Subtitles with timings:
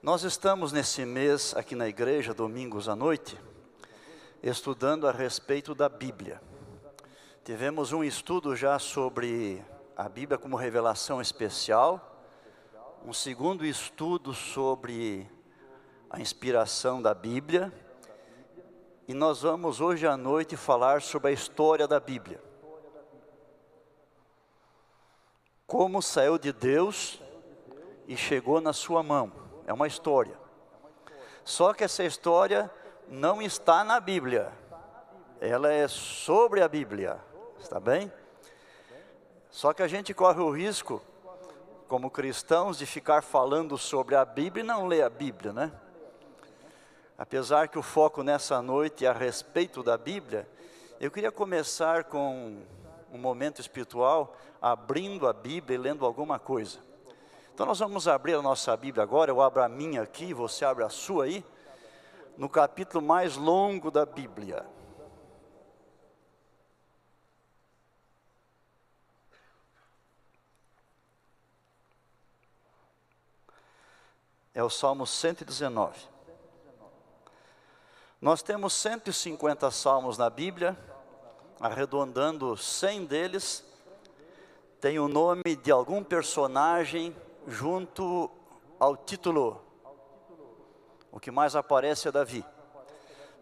[0.00, 3.36] Nós estamos nesse mês aqui na igreja, domingos à noite,
[4.40, 6.40] estudando a respeito da Bíblia.
[7.44, 9.60] Tivemos um estudo já sobre
[9.96, 12.22] a Bíblia como revelação especial,
[13.04, 15.28] um segundo estudo sobre
[16.08, 17.72] a inspiração da Bíblia,
[19.08, 22.40] e nós vamos hoje à noite falar sobre a história da Bíblia.
[25.66, 27.20] Como saiu de Deus
[28.06, 29.47] e chegou na sua mão.
[29.68, 30.34] É uma história.
[31.44, 32.70] Só que essa história
[33.06, 34.50] não está na Bíblia.
[35.42, 37.18] Ela é sobre a Bíblia.
[37.60, 38.10] Está bem?
[39.50, 41.02] Só que a gente corre o risco,
[41.86, 45.70] como cristãos, de ficar falando sobre a Bíblia e não ler a Bíblia, né?
[47.18, 50.48] Apesar que o foco nessa noite é a respeito da Bíblia,
[50.98, 52.62] eu queria começar com
[53.12, 56.87] um momento espiritual, abrindo a Bíblia e lendo alguma coisa.
[57.58, 60.84] Então nós vamos abrir a nossa Bíblia agora, eu abro a minha aqui, você abre
[60.84, 61.44] a sua aí,
[62.36, 64.64] no capítulo mais longo da Bíblia.
[74.54, 75.98] É o Salmo 119.
[78.20, 80.78] Nós temos 150 salmos na Bíblia,
[81.58, 83.64] arredondando 100 deles,
[84.80, 87.12] tem o nome de algum personagem
[87.48, 88.30] junto
[88.78, 89.60] ao título.
[91.10, 92.44] O que mais aparece é Davi.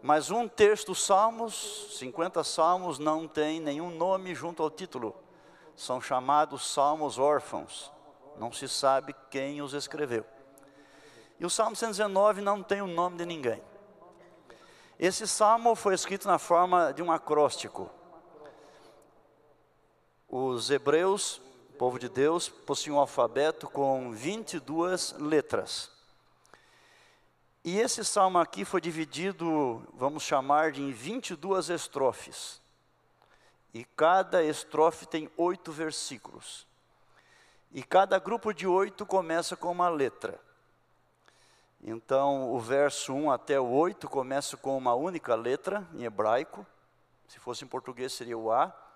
[0.01, 0.49] Mas um
[0.85, 5.15] dos salmos, 50 salmos, não tem nenhum nome junto ao título.
[5.75, 7.91] São chamados salmos órfãos.
[8.37, 10.25] Não se sabe quem os escreveu.
[11.39, 13.61] E o Salmo 119 não tem o nome de ninguém.
[14.99, 17.89] Esse salmo foi escrito na forma de um acróstico.
[20.27, 21.41] Os hebreus
[21.77, 25.91] o povo de Deus possui um alfabeto com 22 letras.
[27.63, 32.59] E esse salmo aqui foi dividido, vamos chamar de em 22 estrofes.
[33.75, 36.65] E cada estrofe tem oito versículos.
[37.71, 40.41] E cada grupo de oito começa com uma letra.
[41.79, 46.65] Então, o verso 1 até o 8 começa com uma única letra, em hebraico.
[47.27, 48.86] Se fosse em português, seria o A.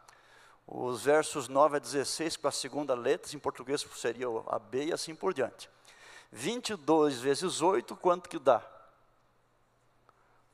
[0.73, 4.93] Os versos 9 a 16 com a segunda letra, em português seria a B e
[4.93, 5.69] assim por diante.
[6.31, 8.65] 22 vezes 8, quanto que dá?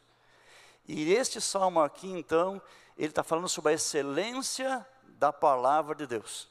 [0.88, 2.62] E este salmo aqui, então,
[2.98, 6.48] ele está falando sobre a excelência da palavra de Deus.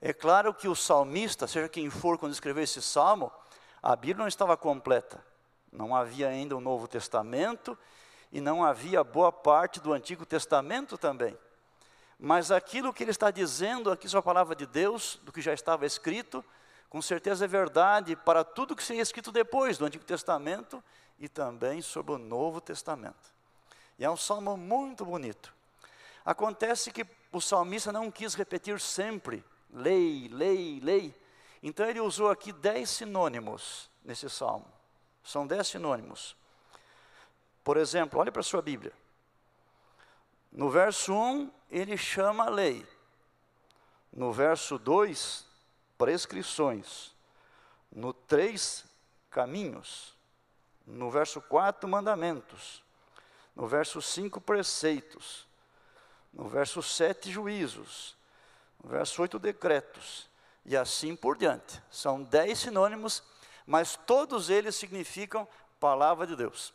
[0.00, 3.30] É claro que o salmista, seja quem for, quando escreveu esse salmo,
[3.80, 5.24] a Bíblia não estava completa.
[5.70, 7.78] Não havia ainda o Novo Testamento
[8.32, 11.36] e não havia boa parte do Antigo Testamento também.
[12.18, 15.52] Mas aquilo que ele está dizendo aqui sobre a palavra de Deus, do que já
[15.52, 16.42] estava escrito,
[16.88, 20.82] com certeza é verdade para tudo que seria escrito depois do Antigo Testamento
[21.18, 23.32] e também sobre o Novo Testamento.
[23.98, 25.54] E é um salmo muito bonito.
[26.24, 31.14] Acontece que o salmista não quis repetir sempre lei, lei, lei.
[31.62, 34.66] Então ele usou aqui dez sinônimos nesse salmo.
[35.22, 36.36] São dez sinônimos.
[37.64, 38.92] Por exemplo, olhe para a sua Bíblia.
[40.50, 42.86] No verso 1, ele chama a lei.
[44.12, 45.46] No verso 2,
[45.96, 47.12] prescrições.
[47.90, 48.84] No 3,
[49.30, 50.14] caminhos.
[50.86, 52.82] No verso 4, mandamentos.
[53.54, 55.46] No verso 5, preceitos.
[56.32, 58.16] No verso 7, juízos.
[58.82, 60.28] No verso 8, decretos.
[60.66, 61.82] E assim por diante.
[61.90, 63.22] São dez sinônimos,
[63.66, 65.48] mas todos eles significam
[65.80, 66.74] palavra de Deus.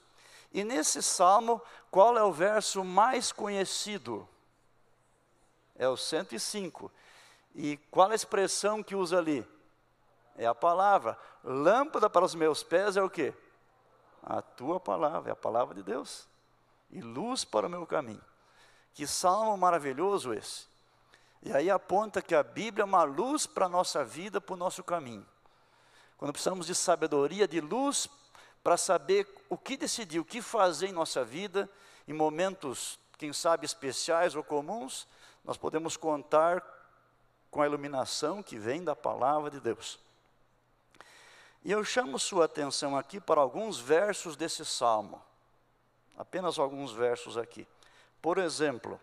[0.52, 1.62] E nesse salmo,
[1.92, 4.28] qual é o verso mais conhecido?
[5.76, 6.92] É o 105.
[7.54, 9.46] E qual a expressão que usa ali?
[10.38, 11.18] É a palavra.
[11.44, 13.34] Lâmpada para os meus pés é o quê?
[14.24, 16.28] A tua palavra, é a palavra de Deus.
[16.90, 18.24] E luz para o meu caminho.
[18.94, 20.66] Que salmo maravilhoso esse.
[21.44, 24.58] E aí aponta que a Bíblia é uma luz para a nossa vida, para o
[24.58, 25.26] nosso caminho.
[26.18, 28.08] Quando precisamos de sabedoria, de luz
[28.68, 31.69] para saber o que decidir, o que fazer em nossa vida,
[32.06, 35.08] em momentos, quem sabe, especiais ou comuns,
[35.42, 36.62] nós podemos contar
[37.50, 39.98] com a iluminação que vem da palavra de Deus.
[41.64, 45.24] E eu chamo sua atenção aqui para alguns versos desse salmo.
[46.18, 47.66] Apenas alguns versos aqui.
[48.22, 49.00] Por exemplo,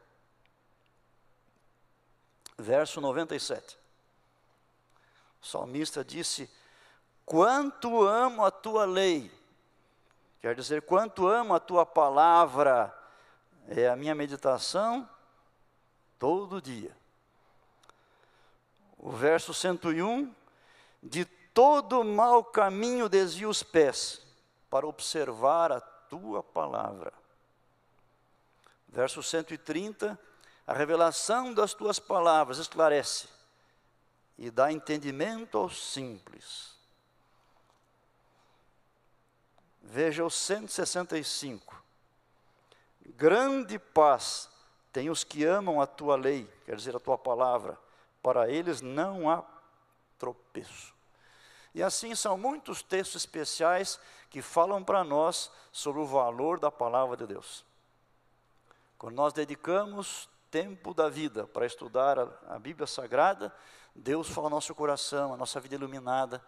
[2.59, 3.79] verso 97.
[5.41, 6.51] O salmista disse:
[7.25, 9.33] Quanto amo a tua lei,
[10.45, 12.95] quer dizer, quanto amo a tua palavra,
[13.67, 15.09] é a minha meditação
[16.19, 16.95] todo dia.
[18.99, 20.31] O verso 101,
[21.03, 24.21] de todo mau caminho desvia os pés,
[24.69, 27.11] para observar a tua palavra.
[28.87, 30.21] Verso 130,
[30.67, 33.29] a revelação das tuas palavras esclarece
[34.37, 36.74] e dá entendimento aos simples.
[39.85, 41.83] Veja o 165.
[43.17, 44.51] Grande paz
[44.93, 47.79] tem os que amam a tua lei, quer dizer, a tua palavra.
[48.23, 49.45] Para eles não há
[50.19, 50.95] tropeço.
[51.75, 54.01] E assim são muitos textos especiais
[54.31, 57.65] que falam para nós sobre o valor da palavra de Deus.
[58.97, 63.55] Quando nós dedicamos tempo da vida para estudar a, a Bíblia Sagrada,
[63.95, 66.43] Deus fala ao nosso coração, a nossa vida iluminada,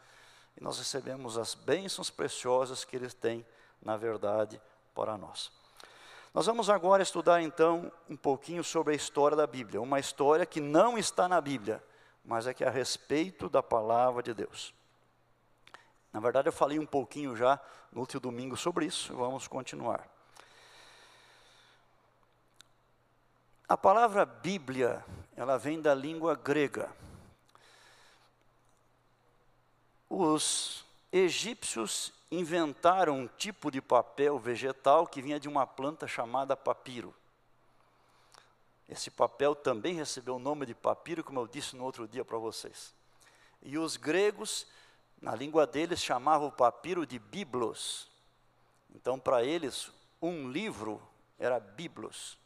[0.57, 3.47] e nós recebemos as bênçãos preciosas que Ele tem,
[3.83, 4.61] na verdade,
[4.95, 5.53] para nós.
[6.33, 10.61] Nós vamos agora estudar então um pouquinho sobre a história da Bíblia, uma história que
[10.61, 11.83] não está na Bíblia,
[12.25, 14.75] mas é que é a respeito da palavra de Deus.
[16.13, 17.61] Na verdade, eu falei um pouquinho já
[17.93, 20.07] no último domingo sobre isso, vamos continuar.
[23.69, 25.05] A palavra Bíblia,
[25.35, 26.89] ela vem da língua grega.
[30.09, 37.15] Os egípcios inventaram um tipo de papel vegetal que vinha de uma planta chamada papiro.
[38.89, 42.39] Esse papel também recebeu o nome de papiro, como eu disse no outro dia para
[42.39, 42.95] vocês.
[43.63, 44.67] E os gregos,
[45.21, 48.09] na língua deles, chamavam o papiro de biblos.
[48.95, 49.91] Então, para eles,
[50.23, 51.03] um livro
[51.39, 52.39] era biblos.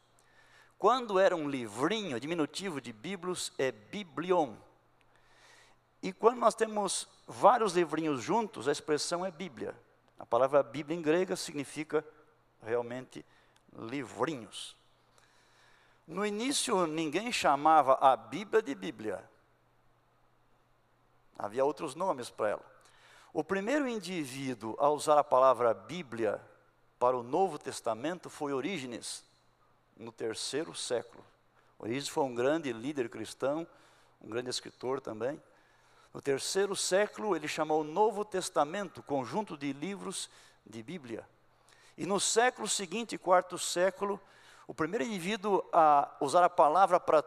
[0.79, 4.55] Quando era um livrinho, diminutivo de biblos é biblion.
[6.01, 9.75] E quando nós temos vários livrinhos juntos, a expressão é Bíblia.
[10.17, 12.05] A palavra Bíblia em grega significa
[12.63, 13.25] realmente
[13.73, 14.75] livrinhos.
[16.07, 19.23] No início, ninguém chamava a Bíblia de Bíblia.
[21.37, 22.71] Havia outros nomes para ela.
[23.33, 26.41] O primeiro indivíduo a usar a palavra Bíblia
[26.99, 29.23] para o Novo Testamento foi Orígenes
[29.95, 31.23] no terceiro século.
[31.79, 33.65] Orígenes foi um grande líder cristão,
[34.19, 35.41] um grande escritor também.
[36.13, 40.29] No terceiro século, ele chamou o Novo Testamento, conjunto de livros
[40.65, 41.27] de Bíblia.
[41.97, 44.19] E no século seguinte, quarto século,
[44.67, 47.23] o primeiro indivíduo a usar a palavra para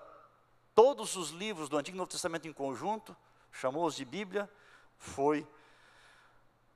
[0.74, 3.16] todos os livros do Antigo e Novo Testamento em conjunto,
[3.52, 4.50] chamou-os de Bíblia,
[4.98, 5.46] foi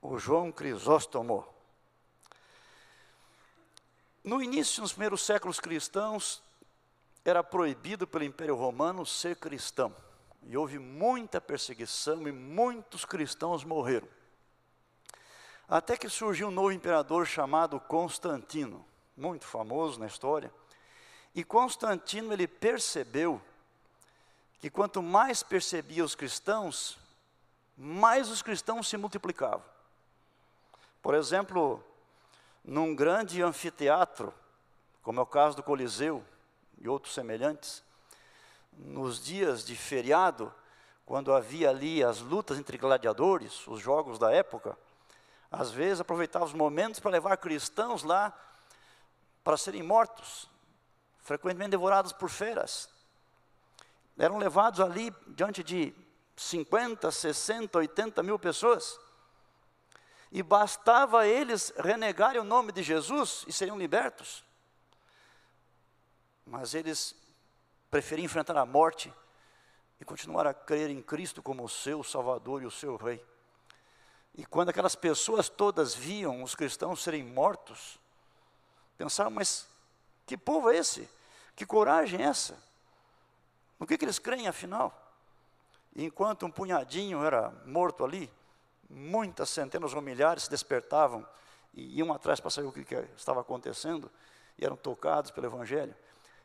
[0.01, 1.47] o João Crisóstomo.
[4.23, 6.43] No início, nos primeiros séculos cristãos,
[7.25, 9.95] era proibido pelo Império Romano ser cristão.
[10.43, 14.09] E houve muita perseguição e muitos cristãos morreram.
[15.69, 18.85] Até que surgiu um novo imperador chamado Constantino,
[19.17, 20.53] muito famoso na história.
[21.35, 23.41] E Constantino ele percebeu
[24.59, 26.99] que quanto mais percebia os cristãos,
[27.77, 29.65] mais os cristãos se multiplicavam.
[31.03, 31.85] Por exemplo,
[32.65, 34.35] num grande anfiteatro,
[35.03, 36.25] como é o caso do Coliseu
[36.79, 37.83] e outros semelhantes,
[38.79, 40.53] nos dias de feriado,
[41.05, 44.79] quando havia ali as lutas entre gladiadores, os jogos da época,
[45.51, 48.33] às vezes aproveitava os momentos para levar cristãos lá
[49.43, 50.49] para serem mortos,
[51.19, 52.89] frequentemente devorados por feras.
[54.19, 55.95] Eram levados ali diante de
[56.37, 58.99] 50, 60, 80 mil pessoas
[60.31, 64.45] e bastava eles renegarem o nome de Jesus e seriam libertos.
[66.45, 67.15] Mas eles
[67.91, 69.13] preferiam enfrentar a morte
[70.01, 73.25] e continuar a crer em Cristo como o seu Salvador e o seu Rei.
[74.35, 77.99] E quando aquelas pessoas todas viam os cristãos serem mortos,
[78.97, 79.67] pensaram, mas
[80.27, 81.09] que povo é esse?
[81.57, 82.57] Que coragem é essa?
[83.79, 84.93] No que, que eles creem afinal?
[85.95, 88.31] E enquanto um punhadinho era morto ali,
[88.89, 91.27] muitas centenas ou milhares se despertavam
[91.75, 94.11] e iam atrás para saber o que, que estava acontecendo
[94.57, 95.95] e eram tocados pelo Evangelho.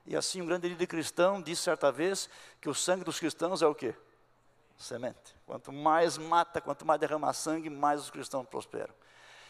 [0.05, 2.29] E assim um grande líder cristão disse certa vez
[2.59, 3.95] que o sangue dos cristãos é o quê?
[4.77, 5.35] Semente.
[5.45, 8.93] Quanto mais mata, quanto mais derrama sangue, mais os cristãos prosperam.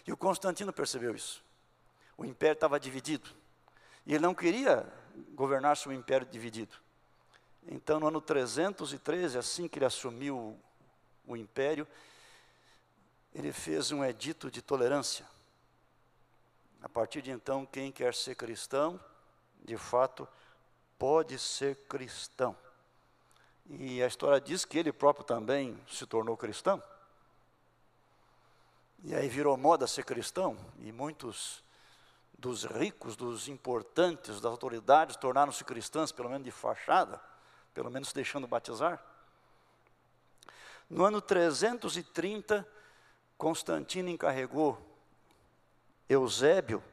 [0.05, 1.43] E o Constantino percebeu isso.
[2.17, 3.29] O império estava dividido.
[4.05, 4.85] E ele não queria
[5.33, 6.75] governar seu império dividido.
[7.67, 10.59] Então, no ano 313, assim que ele assumiu
[11.25, 11.87] o, império,
[13.33, 15.25] ele fez um edito de tolerância.
[16.81, 18.99] A partir de então, quem quer ser cristão,
[19.63, 20.27] de fato,
[20.97, 22.55] pode ser cristão.
[23.69, 26.81] E a história diz que ele próprio também se tornou cristão.
[29.03, 31.61] E aí virou moda ser cristão, e muitos
[32.37, 37.21] dos ricos, dos importantes, das autoridades tornaram-se cristãs, pelo menos de fachada,
[37.73, 39.03] pelo menos deixando batizar.
[40.89, 42.67] No ano 330,
[43.37, 44.79] Constantino encarregou
[46.07, 46.83] Eusébio,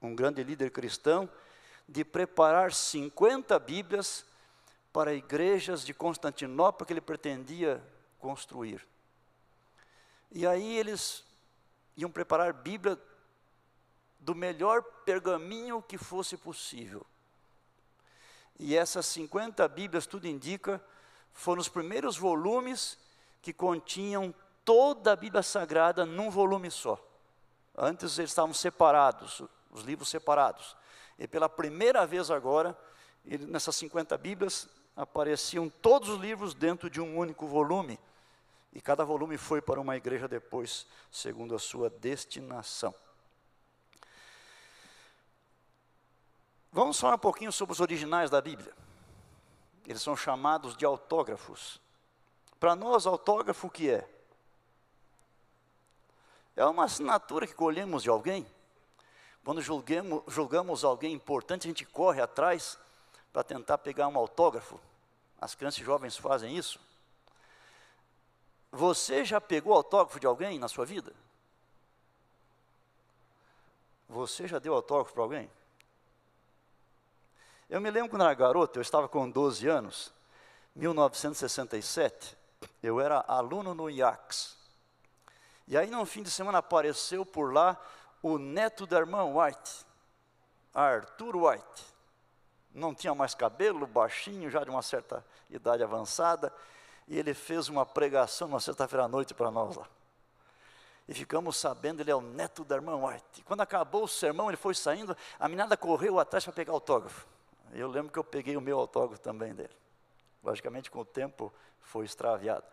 [0.00, 1.28] um grande líder cristão,
[1.88, 4.24] de preparar 50 Bíblias
[4.92, 7.82] para igrejas de Constantinopla que ele pretendia
[8.18, 8.86] construir.
[10.30, 11.24] E aí eles
[11.96, 12.98] iam preparar Bíblia
[14.18, 17.04] do melhor pergaminho que fosse possível.
[18.58, 20.82] E essas 50 Bíblias, tudo indica,
[21.32, 22.98] foram os primeiros volumes
[23.40, 24.32] que continham
[24.64, 26.98] toda a Bíblia Sagrada num volume só.
[27.76, 30.76] Antes eles estavam separados, os livros separados.
[31.22, 32.76] E pela primeira vez agora,
[33.24, 37.96] ele, nessas 50 Bíblias, apareciam todos os livros dentro de um único volume.
[38.72, 42.92] E cada volume foi para uma igreja depois, segundo a sua destinação.
[46.72, 48.74] Vamos falar um pouquinho sobre os originais da Bíblia.
[49.86, 51.80] Eles são chamados de autógrafos.
[52.58, 54.08] Para nós, autógrafo o que é?
[56.56, 58.44] É uma assinatura que colhemos de alguém.
[59.44, 62.78] Quando julguemos, julgamos alguém importante, a gente corre atrás
[63.32, 64.80] para tentar pegar um autógrafo.
[65.40, 66.78] As crianças e jovens fazem isso.
[68.70, 71.12] Você já pegou autógrafo de alguém na sua vida?
[74.08, 75.50] Você já deu autógrafo para alguém?
[77.68, 80.12] Eu me lembro quando era garoto, eu estava com 12 anos,
[80.76, 82.36] 1967,
[82.82, 84.56] eu era aluno no IACS.
[85.66, 87.80] E aí, no fim de semana, apareceu por lá
[88.22, 89.84] o neto da irmã White,
[90.72, 91.92] Arthur White.
[92.72, 96.52] Não tinha mais cabelo, baixinho, já de uma certa idade avançada,
[97.06, 99.86] e ele fez uma pregação uma sexta-feira à noite para nós lá.
[101.08, 103.40] E ficamos sabendo, ele é o neto da irmã White.
[103.40, 107.26] E quando acabou o sermão, ele foi saindo, a menina correu atrás para pegar autógrafo.
[107.72, 109.74] Eu lembro que eu peguei o meu autógrafo também dele.
[110.42, 112.64] Logicamente, com o tempo, foi extraviado.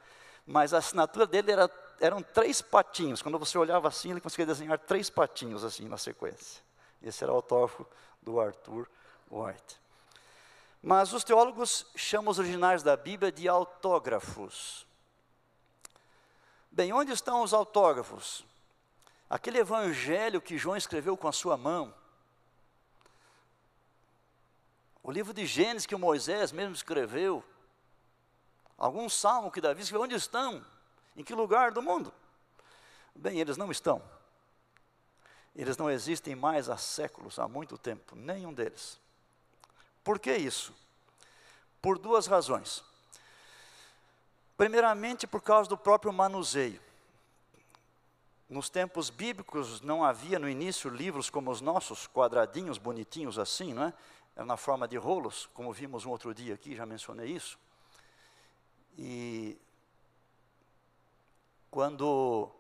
[0.50, 3.22] Mas a assinatura dele era eram três patinhos.
[3.22, 6.62] Quando você olhava assim, ele conseguia desenhar três patinhos assim na sequência.
[7.04, 7.86] Esse era o autógrafo
[8.22, 8.88] do Arthur
[9.30, 9.80] White.
[10.82, 14.86] Mas os teólogos chamam os originais da Bíblia de autógrafos.
[16.72, 18.46] Bem, onde estão os autógrafos?
[19.30, 21.94] Aquele evangelho que João escreveu com a sua mão.
[25.04, 27.44] O livro de Gênesis que Moisés mesmo escreveu.
[28.80, 30.66] Algum salmo que Davi escreveu, onde estão?
[31.18, 32.14] Em que lugar do mundo?
[33.14, 34.02] Bem, eles não estão.
[35.54, 38.98] Eles não existem mais há séculos, há muito tempo, nenhum deles.
[40.02, 40.74] Por que isso?
[41.82, 42.82] Por duas razões.
[44.56, 46.82] Primeiramente, por causa do próprio manuseio.
[48.50, 53.84] Nos tempos bíblicos não havia no início livros como os nossos, quadradinhos, bonitinhos assim, não
[53.84, 53.94] é?
[54.38, 57.60] Era na forma de rolos, como vimos um outro dia aqui, já mencionei isso.
[59.02, 59.58] E
[61.72, 62.52] quando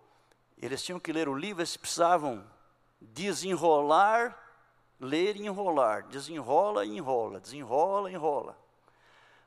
[0.58, 2.50] eles tinham que ler o livro, eles precisavam
[3.02, 4.38] desenrolar,
[5.02, 6.08] ler e enrolar.
[6.08, 8.58] Desenrola e enrola, desenrola e enrola.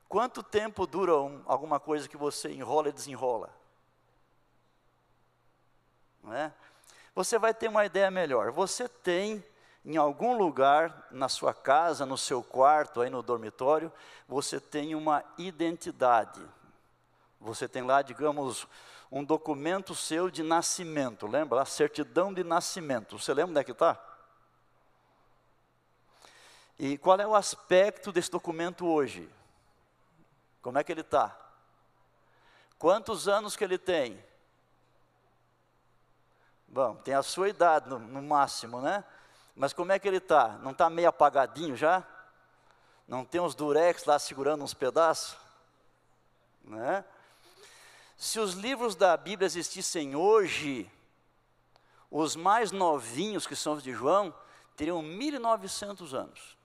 [0.07, 3.49] Quanto tempo dura um, alguma coisa que você enrola e desenrola?
[6.21, 6.53] Não é?
[7.15, 8.51] Você vai ter uma ideia melhor.
[8.51, 9.43] Você tem
[9.83, 13.91] em algum lugar na sua casa, no seu quarto, aí no dormitório,
[14.27, 16.39] você tem uma identidade.
[17.43, 18.65] Você tem lá, digamos,
[19.11, 21.61] um documento seu de nascimento, lembra?
[21.61, 23.19] A certidão de nascimento.
[23.19, 24.01] Você lembra onde é que está?
[26.79, 29.29] E qual é o aspecto desse documento hoje?
[30.61, 31.37] Como é que ele está?
[32.79, 34.23] Quantos anos que ele tem?
[36.67, 39.03] Bom, tem a sua idade no, no máximo, né?
[39.53, 40.57] Mas como é que ele está?
[40.59, 42.03] Não está meio apagadinho já?
[43.05, 45.37] Não tem uns durex lá segurando uns pedaços?
[46.63, 47.03] Né?
[48.17, 50.89] Se os livros da Bíblia existissem hoje,
[52.09, 54.33] os mais novinhos, que são os de João,
[54.75, 56.57] teriam 1.900 anos.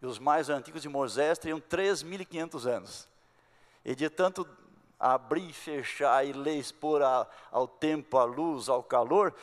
[0.00, 3.08] E os mais antigos de Moisés teriam 3.500 anos.
[3.84, 4.48] E de tanto
[4.98, 9.34] abrir, fechar e ler, expor a, ao tempo, à luz, ao calor,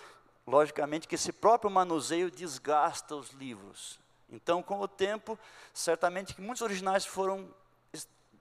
[0.45, 3.99] logicamente que esse próprio manuseio desgasta os livros.
[4.29, 5.37] Então, com o tempo,
[5.73, 7.47] certamente que muitos originais foram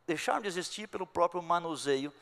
[0.07, 2.13] deixaram de existir pelo próprio manuseio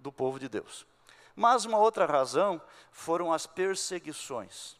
[0.00, 0.86] do povo de Deus.
[1.34, 4.76] Mas uma outra razão foram as perseguições.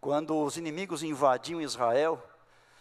[0.00, 2.22] Quando os inimigos invadiam Israel,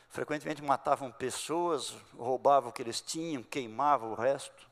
[0.10, 4.68] frequentemente matavam pessoas, roubavam o que eles tinham, queimavam o resto.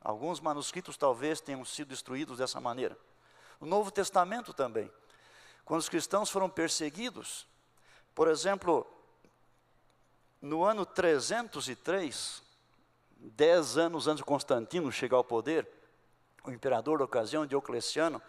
[0.00, 2.96] Alguns manuscritos talvez tenham sido destruídos dessa maneira.
[3.58, 4.90] O Novo Testamento também.
[5.64, 7.46] Quando os cristãos foram perseguidos,
[8.14, 8.86] por exemplo,
[10.40, 12.42] no ano 303,
[13.36, 15.66] dez anos antes de Constantino chegar ao poder,
[16.44, 18.20] o imperador da ocasião, Diocleciano,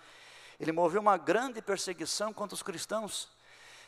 [0.59, 3.27] ele moveu uma grande perseguição contra os cristãos.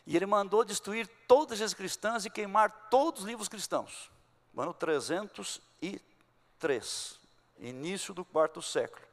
[0.05, 4.11] E ele mandou destruir todas as cristãs e queimar todos os livros cristãos.
[4.53, 7.19] No ano 303,
[7.59, 9.07] início do quarto século.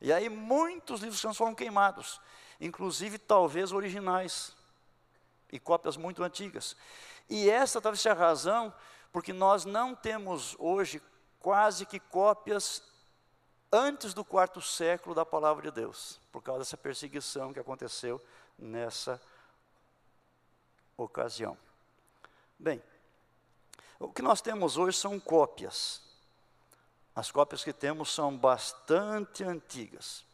[0.00, 2.20] E aí muitos livros cristãos foram queimados,
[2.60, 4.56] inclusive talvez originais
[5.50, 6.76] e cópias muito antigas.
[7.28, 8.72] E essa talvez seja a razão
[9.12, 11.02] porque nós não temos hoje
[11.40, 12.82] quase que cópias
[13.72, 18.20] antes do quarto século da palavra de Deus, por causa dessa perseguição que aconteceu
[18.58, 19.20] nessa
[20.96, 21.56] ocasião.
[22.58, 22.82] Bem,
[24.00, 26.02] o que nós temos hoje são cópias.
[27.14, 30.24] As cópias que temos são bastante antigas.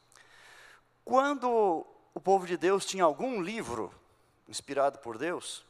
[1.05, 3.93] Quando o povo de Deus tinha algum livro
[4.49, 5.65] inspirado por Deus,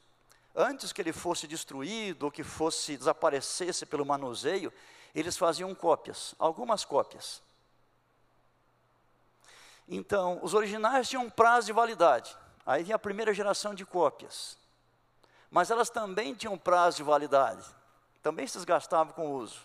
[0.55, 4.73] antes que ele fosse destruído ou que fosse desaparecesse pelo manuseio,
[5.15, 7.43] eles faziam cópias, algumas cópias.
[9.89, 12.37] Então, os originais tinham um prazo de validade.
[12.67, 14.57] Aí vinha a primeira geração de cópias.
[15.51, 17.65] Mas elas também tinham prazo de validade.
[18.23, 19.61] Também se desgastavam com o uso.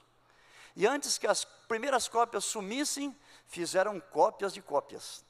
[0.75, 3.15] E antes que as primeiras cópias sumissem,
[3.48, 5.24] fizeram cópias de cópias.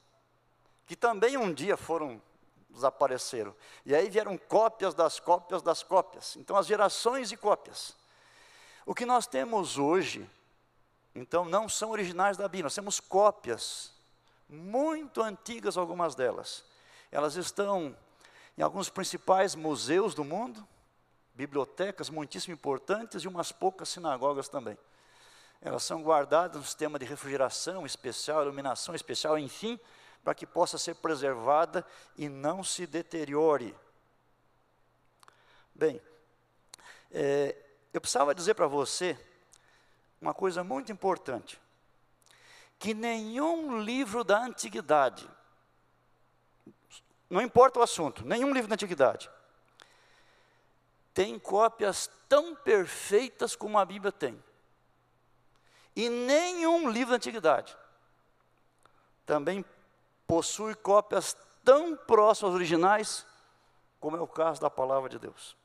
[0.86, 2.20] Que também um dia foram
[2.68, 3.54] desapareceram.
[3.84, 6.36] E aí vieram cópias das cópias das cópias.
[6.36, 7.96] Então, as gerações de cópias.
[8.86, 10.28] O que nós temos hoje,
[11.14, 13.92] então, não são originais da Bíblia, nós temos cópias
[14.48, 16.64] muito antigas, algumas delas.
[17.10, 17.96] Elas estão
[18.56, 20.66] em alguns principais museus do mundo,
[21.34, 24.76] bibliotecas muitíssimo importantes e umas poucas sinagogas também.
[25.60, 29.78] Elas são guardadas no sistema de refrigeração especial, iluminação especial, enfim,
[30.24, 31.84] para que possa ser preservada
[32.16, 33.74] e não se deteriore.
[35.74, 36.00] Bem,
[37.10, 37.56] é,
[37.92, 39.18] eu precisava dizer para você
[40.20, 41.60] uma coisa muito importante
[42.78, 45.28] que nenhum livro da antiguidade,
[47.28, 49.30] não importa o assunto, nenhum livro da antiguidade,
[51.12, 54.42] tem cópias tão perfeitas como a Bíblia tem.
[55.94, 57.76] E nenhum livro da antiguidade
[59.26, 59.64] também
[60.26, 63.26] possui cópias tão próximas aos originais
[64.00, 65.59] como é o caso da palavra de Deus.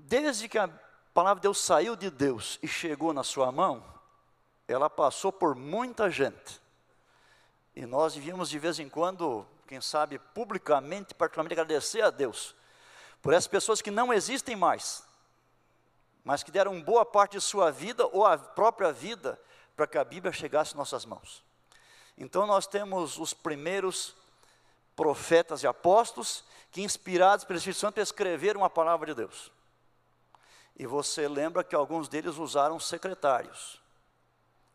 [0.00, 0.68] Desde que a
[1.12, 3.84] palavra de Deus saiu de Deus e chegou na sua mão,
[4.68, 6.60] ela passou por muita gente.
[7.74, 12.54] E nós devíamos de vez em quando, quem sabe publicamente, particularmente agradecer a Deus
[13.20, 15.02] por essas pessoas que não existem mais,
[16.22, 19.36] mas que deram boa parte de sua vida ou a própria vida
[19.74, 21.42] para que a Bíblia chegasse em nossas mãos.
[22.16, 24.14] Então nós temos os primeiros
[24.94, 29.57] profetas e apóstolos que, inspirados pelo Espírito Santo, escreveram a palavra de Deus.
[30.78, 33.82] E você lembra que alguns deles usaram secretários.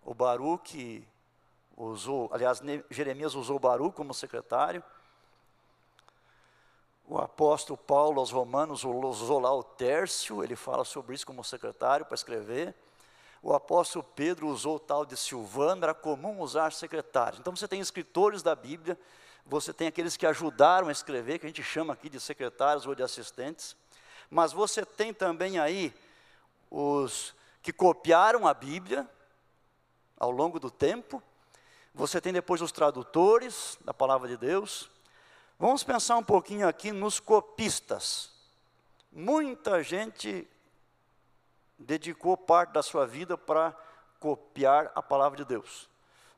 [0.03, 1.07] O Baruque
[1.77, 4.83] usou, aliás, Jeremias usou o Baruque como secretário.
[7.05, 12.05] O apóstolo Paulo aos Romanos usou lá o Tércio, ele fala sobre isso como secretário
[12.05, 12.75] para escrever.
[13.41, 17.39] O apóstolo Pedro usou o tal de Silvano, era comum usar secretários.
[17.39, 18.99] Então você tem escritores da Bíblia,
[19.45, 22.93] você tem aqueles que ajudaram a escrever, que a gente chama aqui de secretários ou
[22.93, 23.75] de assistentes
[24.34, 25.93] mas você tem também aí
[26.72, 29.08] os que copiaram a Bíblia
[30.17, 31.22] ao longo do tempo.
[31.93, 34.89] Você tem depois os tradutores da palavra de Deus.
[35.60, 38.32] Vamos pensar um pouquinho aqui nos copistas.
[39.12, 40.48] Muita gente
[41.78, 43.72] dedicou parte da sua vida para
[44.19, 45.88] copiar a palavra de Deus.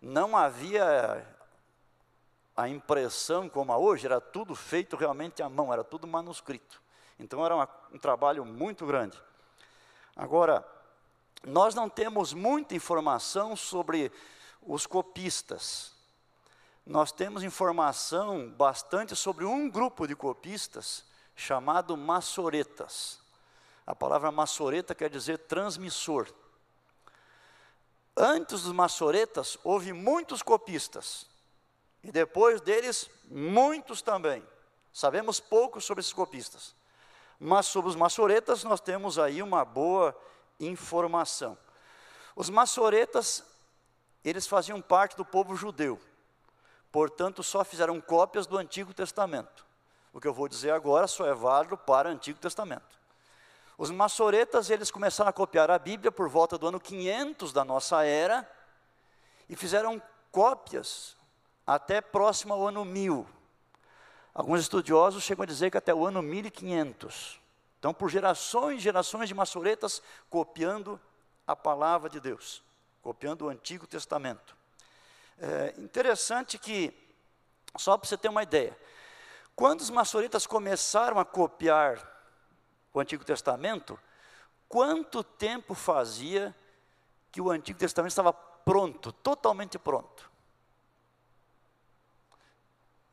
[0.02, 1.26] Não havia
[2.58, 6.84] a impressão como a hoje, era tudo feito realmente à mão, era tudo manuscrito.
[7.20, 9.22] Então era uma, um trabalho muito grande.
[10.16, 10.66] Agora,
[11.46, 14.12] nós não temos muita informação sobre
[14.62, 15.94] os copistas.
[16.86, 21.04] Nós temos informação bastante sobre um grupo de copistas
[21.36, 23.20] chamado maçoretas.
[23.86, 26.32] A palavra maçoreta quer dizer transmissor.
[28.18, 31.28] Antes dos maçoretas, houve muitos copistas.
[32.04, 34.46] E depois deles, muitos também.
[34.94, 36.74] Sabemos pouco sobre esses copistas.
[37.40, 40.16] Mas sobre os maçoretas nós temos aí uma boa
[40.60, 41.58] informação.
[42.36, 43.44] Os maçoretas,
[44.24, 46.00] eles faziam parte do povo judeu.
[46.92, 49.66] Portanto, só fizeram cópias do Antigo Testamento.
[50.14, 52.98] O que eu vou dizer agora só é válido para o Antigo Testamento.
[53.78, 58.04] Os maçoretas, eles começaram a copiar a Bíblia por volta do ano 500 da nossa
[58.04, 58.50] era
[59.50, 61.18] e fizeram cópias
[61.68, 63.28] até próximo ao ano 1000.
[64.36, 67.40] Alguns estudiosos chegam a dizer que até o ano 1500.
[67.80, 71.00] Então, por gerações e gerações de maçoretas copiando
[71.48, 72.62] a palavra de Deus,
[73.02, 74.54] copiando o Antigo Testamento.
[75.40, 76.94] É interessante que,
[77.78, 78.78] só para você ter uma ideia,
[79.56, 81.98] quando os maçoretas começaram a copiar
[82.94, 83.98] o Antigo Testamento,
[84.68, 86.54] quanto tempo fazia
[87.32, 90.35] que o Antigo Testamento estava pronto, totalmente pronto?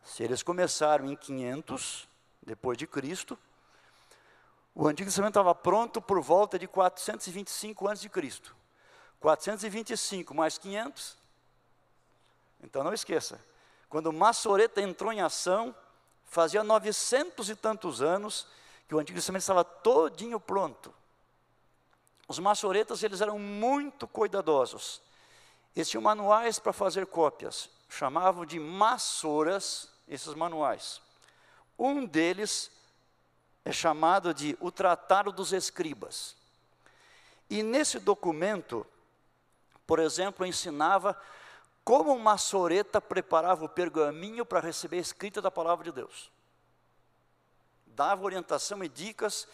[0.05, 2.09] Se eles começaram em 500
[2.43, 3.39] depois de Cristo,
[4.75, 8.57] o Antigo Testamento estava pronto por volta de 425 antes de Cristo.
[9.21, 11.17] 425 mais 500.
[12.63, 13.41] Então não esqueça,
[13.89, 15.75] quando Massoreta entrou em ação,
[16.25, 18.47] fazia 900 e tantos anos
[18.89, 20.95] que o Antigo Testamento estava todinho pronto.
[22.27, 25.03] Os maçoretas, eles eram muito cuidadosos.
[25.77, 31.01] Eles tinham manuais para fazer cópias, chamavam de maçoras, esses manuais.
[31.79, 32.71] Um deles
[33.65, 36.37] é chamado de O Tratado dos Escribas.
[37.49, 38.87] E nesse documento,
[39.87, 41.19] por exemplo, ensinava
[41.83, 46.31] como uma soreta preparava o pergaminho para receber a escrita da palavra de Deus.
[47.87, 49.49] Dava orientação e dicas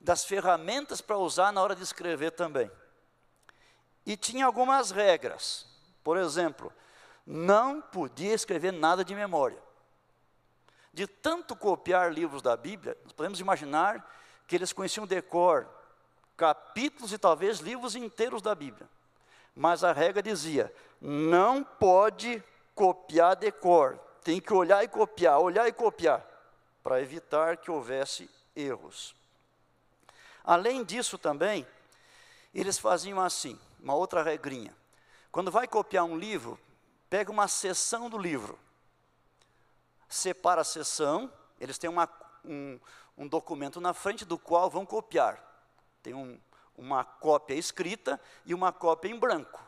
[0.00, 2.70] das ferramentas para usar na hora de escrever também.
[4.06, 5.66] E tinha algumas regras.
[6.02, 6.72] Por exemplo,
[7.26, 9.67] não podia escrever nada de memória.
[10.92, 14.04] De tanto copiar livros da Bíblia, podemos imaginar
[14.46, 15.68] que eles conheciam decor
[16.36, 18.88] capítulos e talvez livros inteiros da Bíblia.
[19.54, 22.42] Mas a regra dizia: não pode
[22.74, 26.24] copiar decor, tem que olhar e copiar, olhar e copiar,
[26.82, 29.14] para evitar que houvesse erros.
[30.44, 31.66] Além disso também,
[32.54, 34.74] eles faziam assim, uma outra regrinha.
[35.30, 36.58] Quando vai copiar um livro,
[37.10, 38.58] pega uma seção do livro
[40.08, 42.08] separa a sessão, eles têm uma,
[42.44, 42.80] um,
[43.16, 45.42] um documento na frente do qual vão copiar.
[46.02, 46.40] Tem um,
[46.76, 49.62] uma cópia escrita e uma cópia em branco.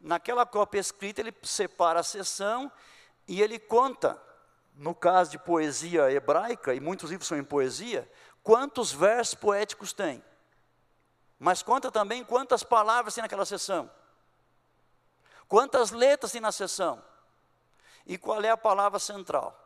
[0.00, 2.70] Naquela cópia escrita, ele separa a sessão
[3.28, 4.20] e ele conta,
[4.74, 8.10] no caso de poesia hebraica, e muitos livros são em poesia,
[8.42, 10.22] quantos versos poéticos tem.
[11.38, 13.90] Mas conta também quantas palavras tem naquela sessão.
[15.48, 17.02] Quantas letras tem na sessão
[18.06, 19.58] e qual é a palavra central.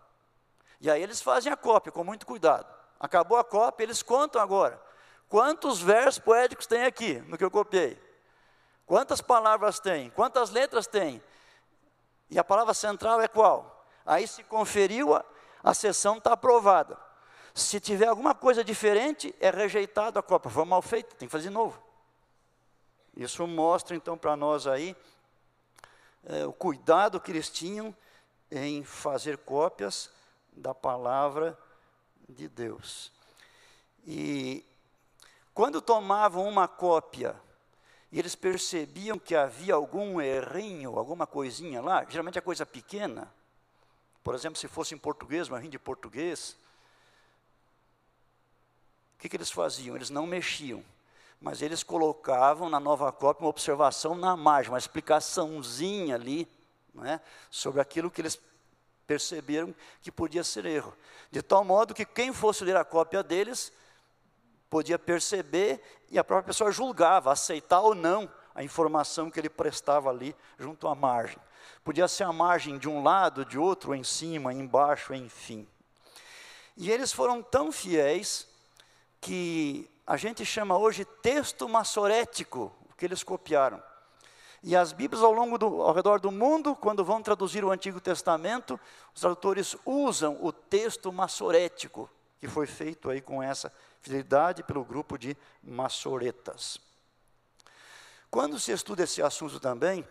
[0.81, 2.67] E aí eles fazem a cópia com muito cuidado.
[2.99, 4.81] Acabou a cópia, eles contam agora.
[5.29, 8.01] Quantos versos poéticos tem aqui, no que eu copiei?
[8.87, 10.11] Quantas palavras tem?
[10.11, 11.23] Quantas letras tem?
[12.29, 13.87] E a palavra central é qual?
[14.05, 15.25] Aí se conferiu, a,
[15.63, 16.99] a sessão está aprovada.
[17.55, 20.51] Se tiver alguma coisa diferente, é rejeitado a cópia.
[20.51, 21.81] Foi mal feito, tem que fazer de novo.
[23.17, 24.97] Isso mostra então para nós aí
[26.25, 27.95] é, o cuidado que eles tinham
[28.51, 30.11] em fazer cópias
[30.53, 31.59] da palavra
[32.29, 33.13] de Deus.
[34.07, 34.65] E
[35.55, 37.37] quando tomavam uma cópia
[38.11, 43.33] e eles percebiam que havia algum errinho, alguma coisinha lá, geralmente é coisa pequena,
[44.23, 46.57] por exemplo, se fosse em português, um errinho de português,
[49.15, 49.97] o que, que eles faziam?
[49.97, 50.85] Eles não mexiam,
[51.41, 56.49] mas eles colocavam na nova cópia uma observação na margem, uma explicaçãozinha ali,
[57.05, 57.21] é?
[57.51, 58.41] sobre aquilo que eles
[59.07, 60.97] perceberam que podia ser erro.
[61.31, 63.73] De tal modo que quem fosse ler a cópia deles
[64.69, 70.11] podia perceber e a própria pessoa julgava, aceitar ou não a informação que ele prestava
[70.11, 71.39] ali junto à margem.
[71.83, 75.67] Podia ser a margem de um lado, de outro, em cima, embaixo, enfim.
[76.77, 78.47] E eles foram tão fiéis
[79.21, 83.83] que a gente chama hoje texto maçorético, o que eles copiaram.
[84.63, 88.01] E as Bíblias ao longo do, ao redor do mundo, quando vão traduzir o Antigo
[88.01, 88.79] Testamento,
[89.15, 95.17] os autores usam o texto maçorético, que foi feito aí com essa fidelidade pelo grupo
[95.17, 96.79] de maçoretas.
[98.31, 100.07] Quando se estuda esse assunto também,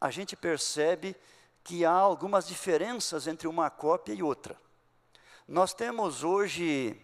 [0.00, 1.14] a gente percebe
[1.62, 4.56] que há algumas diferenças entre uma cópia e outra.
[5.46, 6.98] Nós temos hoje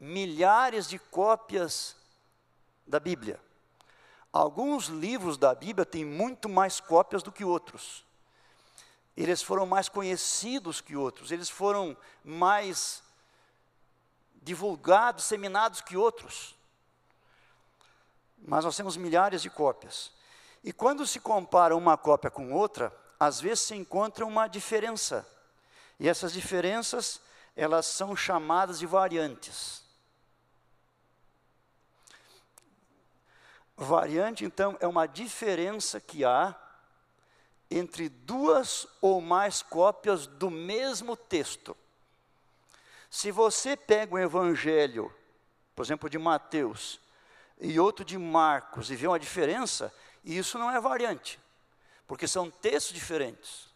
[0.00, 1.94] milhares de cópias
[2.86, 3.38] da Bíblia.
[4.32, 8.04] Alguns livros da Bíblia têm muito mais cópias do que outros.
[9.16, 13.02] eles foram mais conhecidos que outros, eles foram mais
[14.40, 16.54] divulgados, disseminados que outros.
[18.38, 20.12] Mas nós temos milhares de cópias.
[20.62, 25.26] E quando se compara uma cópia com outra, às vezes se encontra uma diferença.
[25.98, 27.20] E essas diferenças,
[27.54, 29.82] elas são chamadas de variantes.
[33.82, 36.54] Variante, então, é uma diferença que há
[37.70, 41.74] entre duas ou mais cópias do mesmo texto.
[43.08, 45.10] Se você pega um evangelho,
[45.74, 47.00] por exemplo, de Mateus,
[47.58, 49.90] e outro de Marcos, e vê uma diferença,
[50.22, 51.40] isso não é variante,
[52.06, 53.70] porque são textos diferentes.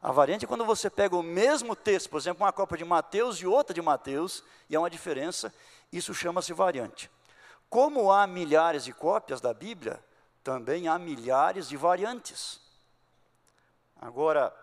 [0.00, 3.36] A variante é quando você pega o mesmo texto, por exemplo, uma cópia de Mateus
[3.36, 5.52] e outra de Mateus, e há uma diferença,
[5.92, 7.10] isso chama-se variante.
[7.72, 9.98] Como há milhares de cópias da Bíblia,
[10.44, 12.60] também há milhares de variantes.
[13.98, 14.54] Agora,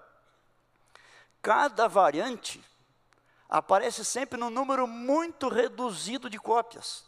[1.42, 2.64] cada variante
[3.50, 7.04] aparece sempre num número muito reduzido de cópias.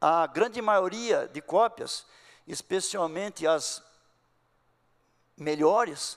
[0.00, 2.06] A grande maioria de cópias,
[2.46, 3.82] especialmente as
[5.36, 6.16] melhores,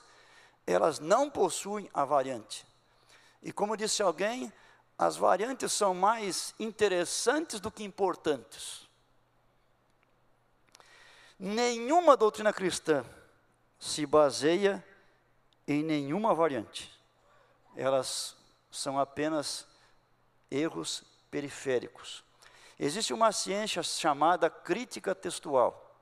[0.64, 2.64] elas não possuem a variante.
[3.42, 4.52] E como disse alguém,
[4.96, 8.91] as variantes são mais interessantes do que importantes.
[11.44, 13.04] Nenhuma doutrina cristã
[13.76, 14.80] se baseia
[15.66, 16.88] em nenhuma variante.
[17.74, 18.36] Elas
[18.70, 19.66] são apenas
[20.48, 21.02] erros
[21.32, 22.22] periféricos.
[22.78, 25.98] Existe uma ciência chamada crítica textual.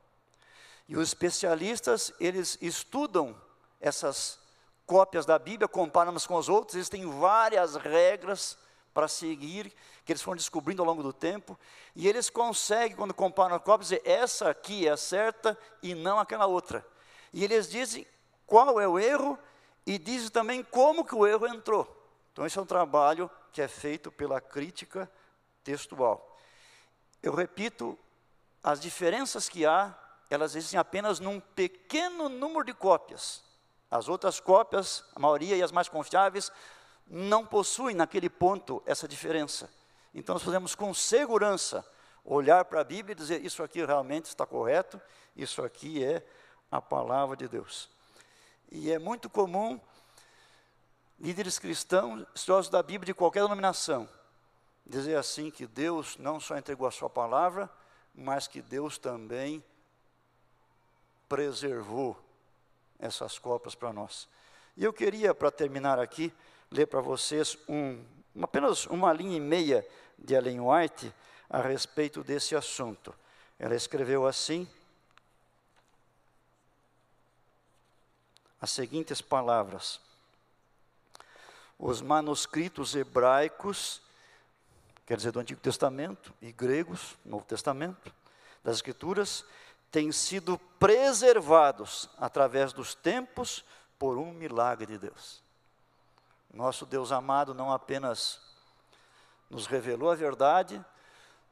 [0.86, 3.34] E os especialistas, eles estudam
[3.80, 4.38] essas
[4.84, 8.58] cópias da Bíblia, comparam umas com as outras, eles têm várias regras
[8.92, 9.72] para seguir,
[10.04, 11.58] que eles foram descobrindo ao longo do tempo,
[11.94, 16.46] e eles conseguem, quando comparam a cópia, dizer, essa aqui é certa e não aquela
[16.46, 16.86] outra.
[17.32, 18.06] E eles dizem
[18.46, 19.38] qual é o erro
[19.86, 21.96] e dizem também como que o erro entrou.
[22.32, 25.10] Então, esse é um trabalho que é feito pela crítica
[25.62, 26.38] textual.
[27.22, 27.98] Eu repito,
[28.62, 29.96] as diferenças que há,
[30.28, 33.42] elas existem apenas num pequeno número de cópias.
[33.90, 36.52] As outras cópias, a maioria e as mais confiáveis,
[37.10, 39.68] não possuem naquele ponto essa diferença.
[40.14, 41.84] Então, nós podemos com segurança
[42.24, 45.00] olhar para a Bíblia e dizer: isso aqui realmente está correto,
[45.36, 46.24] isso aqui é
[46.70, 47.90] a palavra de Deus.
[48.70, 49.80] E é muito comum
[51.18, 54.08] líderes cristãos, estudiosos da Bíblia de qualquer denominação,
[54.86, 57.68] dizer assim que Deus não só entregou a sua palavra,
[58.14, 59.62] mas que Deus também
[61.28, 62.16] preservou
[62.98, 64.28] essas cópias para nós.
[64.76, 66.32] E eu queria, para terminar aqui,
[66.70, 68.04] ler para vocês um,
[68.40, 71.12] apenas uma linha e meia de Ellen White
[71.48, 73.12] a respeito desse assunto.
[73.58, 74.68] Ela escreveu assim:
[78.60, 80.00] as seguintes palavras:
[81.78, 84.00] Os manuscritos hebraicos,
[85.04, 88.14] quer dizer, do Antigo Testamento, e gregos, Novo Testamento,
[88.62, 89.44] das Escrituras,
[89.90, 93.64] têm sido preservados através dos tempos
[93.98, 95.49] por um milagre de Deus.
[96.52, 98.40] Nosso Deus amado não apenas
[99.48, 100.84] nos revelou a verdade,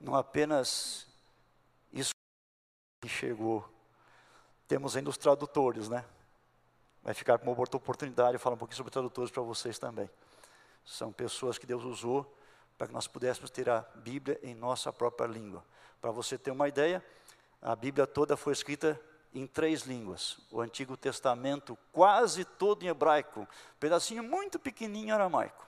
[0.00, 1.06] não apenas
[1.92, 2.10] isso
[3.06, 3.68] chegou.
[4.66, 6.04] Temos ainda os tradutores, né?
[7.02, 10.10] Vai ficar com uma oportunidade de falar um pouquinho sobre tradutores para vocês também.
[10.84, 12.34] São pessoas que Deus usou
[12.76, 15.64] para que nós pudéssemos ter a Bíblia em nossa própria língua.
[16.00, 17.04] Para você ter uma ideia,
[17.62, 19.00] a Bíblia toda foi escrita
[19.34, 20.38] em três línguas.
[20.50, 23.46] O Antigo Testamento quase todo em hebraico,
[23.78, 25.66] pedacinho muito pequenininho em aramaico.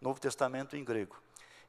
[0.00, 1.16] Novo Testamento em grego.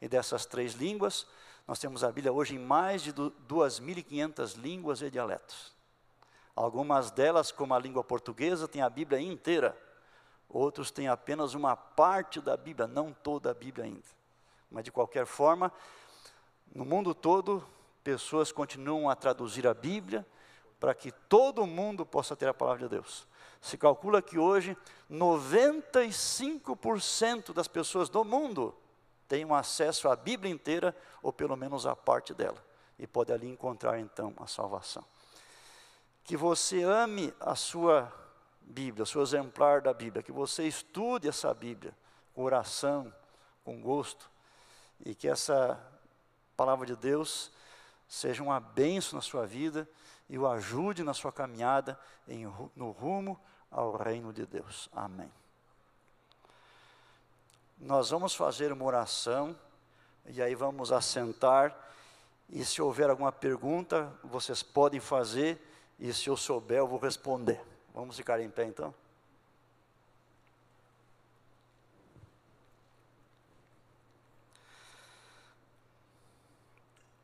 [0.02, 1.26] E dessas três línguas,
[1.68, 5.74] nós temos a Bíblia hoje em mais de 2.500 línguas e dialetos.
[6.56, 9.78] Algumas delas, como a língua portuguesa, têm a Bíblia inteira.
[10.50, 14.18] Outros têm apenas uma parte da Bíblia, não toda a Bíblia ainda.
[14.72, 15.72] Mas, de qualquer forma,
[16.74, 17.64] no mundo todo,
[18.04, 20.26] pessoas continuam a traduzir a Bíblia
[20.80, 23.28] para que todo mundo possa ter a palavra de Deus.
[23.62, 24.78] Se calcula que hoje
[25.12, 28.76] 95% das pessoas do mundo
[29.28, 32.64] têm acesso à Bíblia inteira, ou pelo menos a parte dela,
[32.98, 35.04] e pode ali encontrar então a salvação
[36.28, 38.14] que você ame a sua
[38.60, 41.96] Bíblia, o seu exemplar da Bíblia, que você estude essa Bíblia
[42.34, 43.14] com oração,
[43.64, 44.30] com gosto,
[45.06, 45.80] e que essa
[46.58, 47.50] palavra de Deus
[48.10, 49.88] seja uma bênção na sua vida
[50.30, 53.40] e o ajude na sua caminhada em, no rumo
[53.72, 54.90] ao reino de Deus.
[54.92, 55.32] Amém.
[57.78, 59.56] Nós vamos fazer uma oração
[60.26, 61.76] e aí vamos assentar.
[62.50, 65.62] E se houver alguma pergunta, vocês podem fazer,
[66.00, 67.62] e se eu souber, eu vou responder.
[67.94, 68.94] Vamos ficar em pé então?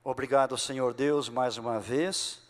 [0.04, 2.43] Obrigado, Senhor Deus, mais uma vez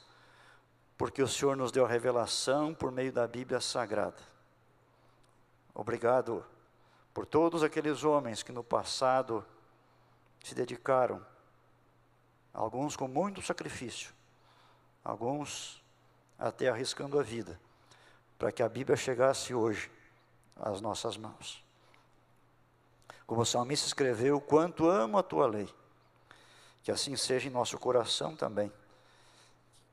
[0.98, 4.22] porque o Senhor nos deu a revelação por meio da Bíblia Sagrada.
[5.74, 6.46] Obrigado
[7.14, 9.46] por todos aqueles homens que no passado
[10.44, 11.26] se dedicaram,
[12.54, 14.14] alguns com muito sacrifício,
[15.04, 15.82] alguns
[16.38, 17.60] até arriscando a vida,
[18.38, 19.92] para que a Bíblia chegasse hoje
[20.56, 21.64] às nossas mãos.
[23.26, 25.74] Como o salmista escreveu, quanto amo a tua lei
[26.84, 28.72] que assim seja em nosso coração também.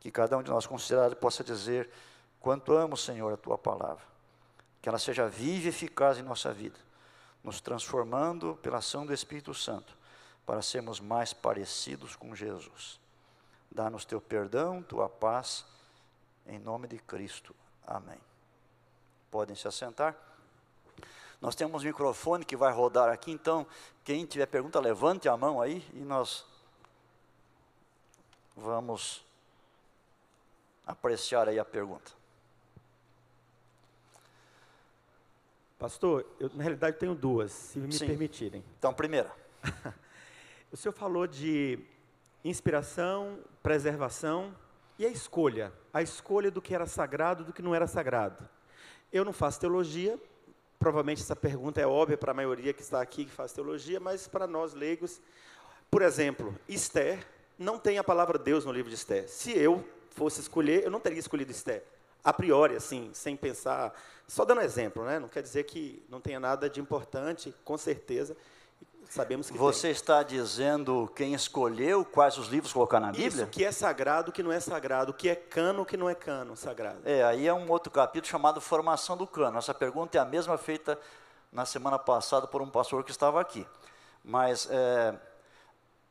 [0.00, 1.90] Que cada um de nós considerado possa dizer:
[2.40, 4.02] Quanto amo, Senhor, a tua palavra.
[4.80, 6.78] Que ela seja viva e eficaz em nossa vida,
[7.44, 9.94] nos transformando pela ação do Espírito Santo,
[10.46, 12.98] para sermos mais parecidos com Jesus.
[13.70, 15.66] Dá-nos teu perdão, tua paz,
[16.46, 17.54] em nome de Cristo.
[17.86, 18.18] Amém.
[19.30, 20.16] Podem se assentar.
[21.42, 23.66] Nós temos um microfone que vai rodar aqui, então,
[24.02, 26.44] quem tiver pergunta, levante a mão aí e nós
[28.60, 29.24] Vamos
[30.90, 32.12] apreciar aí a pergunta.
[35.78, 38.06] Pastor, eu na realidade tenho duas, se me Sim.
[38.06, 38.62] permitirem.
[38.78, 39.32] Então, primeira.
[40.70, 41.78] o senhor falou de
[42.44, 44.54] inspiração, preservação
[44.98, 45.72] e a escolha.
[45.92, 48.46] A escolha do que era sagrado do que não era sagrado.
[49.10, 50.18] Eu não faço teologia,
[50.78, 54.28] provavelmente essa pergunta é óbvia para a maioria que está aqui que faz teologia, mas
[54.28, 55.20] para nós leigos,
[55.90, 57.26] por exemplo, Esther
[57.58, 59.28] não tem a palavra Deus no livro de Esther.
[59.28, 61.82] Se eu fosse escolher, eu não teria escolhido Esther.
[62.22, 63.94] A priori, assim, sem pensar,
[64.28, 65.18] só dando exemplo, né?
[65.18, 68.36] Não quer dizer que não tenha nada de importante, com certeza.
[69.08, 69.90] Sabemos que Você tem.
[69.90, 73.26] está dizendo quem escolheu quais os livros colocar na Bíblia?
[73.28, 75.96] Isso, que é sagrado, o que não é sagrado, o que é cano, o que
[75.96, 77.00] não é cano sagrado.
[77.04, 79.58] É, aí é um outro capítulo chamado Formação do Cano.
[79.58, 80.96] Essa pergunta é a mesma feita
[81.50, 83.66] na semana passada por um pastor que estava aqui.
[84.22, 85.14] Mas é,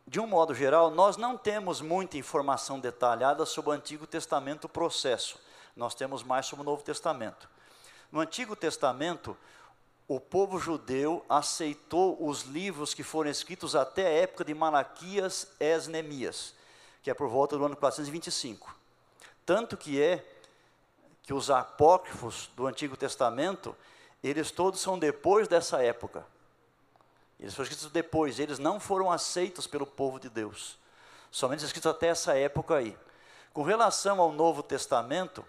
[0.09, 4.69] de um modo geral, nós não temos muita informação detalhada sobre o Antigo Testamento o
[4.69, 5.39] processo.
[5.75, 7.47] Nós temos mais sobre o Novo Testamento.
[8.11, 9.37] No Antigo Testamento,
[10.07, 15.87] o povo judeu aceitou os livros que foram escritos até a época de Malaquias e
[15.87, 16.55] Neemias,
[17.03, 18.75] que é por volta do ano 425.
[19.45, 20.25] Tanto que é
[21.21, 23.75] que os apócrifos do Antigo Testamento,
[24.23, 26.25] eles todos são depois dessa época.
[27.39, 30.77] Eles foram escritos depois, eles não foram aceitos pelo povo de Deus.
[31.31, 32.97] Somente escritos até essa época aí.
[33.53, 35.45] Com relação ao Novo Testamento,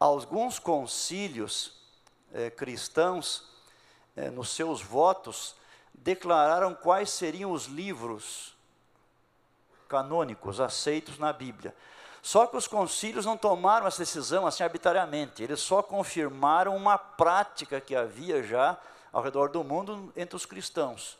[0.00, 1.72] alguns concílios
[2.32, 3.44] eh, cristãos,
[4.16, 5.54] eh, nos seus votos,
[5.92, 8.56] declararam quais seriam os livros
[9.88, 11.74] canônicos aceitos na Bíblia.
[12.22, 17.80] Só que os concílios não tomaram essa decisão assim arbitrariamente, eles só confirmaram uma prática
[17.80, 18.78] que havia já
[19.12, 21.16] ao redor do mundo entre os cristãos.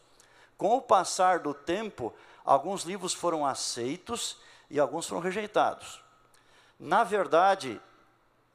[0.57, 2.13] Com o passar do tempo,
[2.45, 4.37] alguns livros foram aceitos
[4.71, 6.01] e alguns foram rejeitados.
[6.79, 7.81] Na verdade,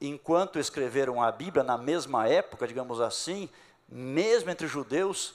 [0.00, 3.48] enquanto escreveram a Bíblia na mesma época, digamos assim,
[3.88, 5.34] mesmo entre judeus,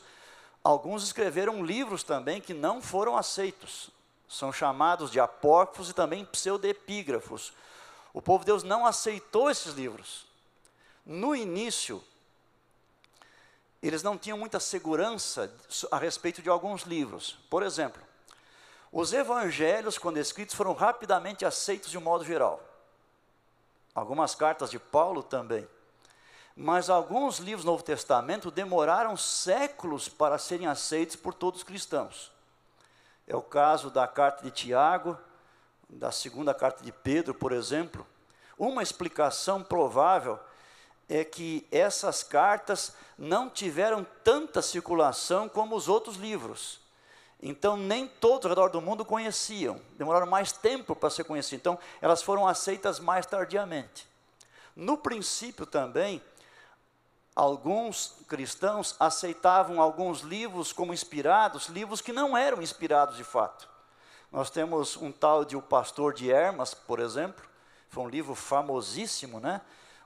[0.64, 3.90] alguns escreveram livros também que não foram aceitos.
[4.28, 7.52] São chamados de apócrifos e também pseudepígrafos.
[8.14, 10.26] O povo de Deus não aceitou esses livros.
[11.06, 12.04] No início,
[13.82, 15.52] eles não tinham muita segurança
[15.92, 17.38] a respeito de alguns livros.
[17.50, 18.02] Por exemplo,
[18.92, 22.62] os evangelhos, quando escritos, foram rapidamente aceitos de um modo geral.
[23.94, 25.68] Algumas cartas de Paulo também.
[26.56, 32.32] Mas alguns livros do Novo Testamento demoraram séculos para serem aceitos por todos os cristãos.
[33.26, 35.18] É o caso da carta de Tiago,
[35.88, 38.06] da segunda carta de Pedro, por exemplo.
[38.58, 40.38] Uma explicação provável
[41.10, 46.80] é que essas cartas não tiveram tanta circulação como os outros livros.
[47.42, 51.60] Então, nem todos ao redor do mundo conheciam, demoraram mais tempo para ser conhecidas.
[51.60, 54.08] Então, elas foram aceitas mais tardiamente.
[54.76, 56.22] No princípio também,
[57.36, 63.68] alguns cristãos aceitavam alguns livros como inspirados, livros que não eram inspirados de fato.
[64.32, 67.44] Nós temos um tal de O Pastor de Hermas, por exemplo,
[67.90, 69.62] foi um livro famosíssimo, né?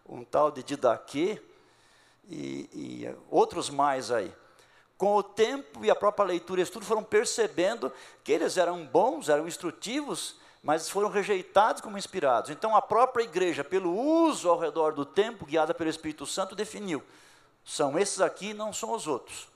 [0.07, 1.41] Um tal de Didaquê
[2.29, 4.33] e, e outros mais aí.
[4.97, 7.91] Com o tempo e a própria leitura e estudo foram percebendo
[8.23, 12.49] que eles eram bons, eram instrutivos, mas foram rejeitados como inspirados.
[12.49, 17.03] Então a própria igreja, pelo uso ao redor do tempo, guiada pelo Espírito Santo, definiu:
[17.65, 19.49] são esses aqui, não são os outros.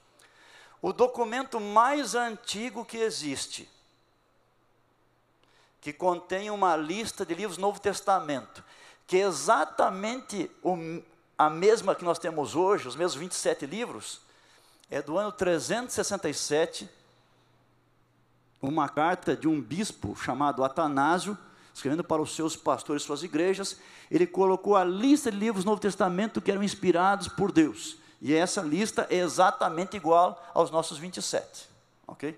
[0.82, 3.70] O documento mais antigo que existe,
[5.82, 8.64] que contém uma lista de livros do Novo Testamento,
[9.08, 11.02] que é exatamente o,
[11.38, 14.20] a mesma que nós temos hoje, os mesmos 27 livros,
[14.92, 16.90] é do ano 367
[18.62, 21.38] uma carta de um bispo chamado Atanásio,
[21.74, 23.80] escrevendo para os seus pastores, suas igrejas,
[24.10, 27.98] ele colocou a lista de livros do Novo Testamento que eram inspirados por Deus.
[28.20, 31.70] E essa lista é exatamente igual aos nossos 27.
[32.08, 32.38] Ok?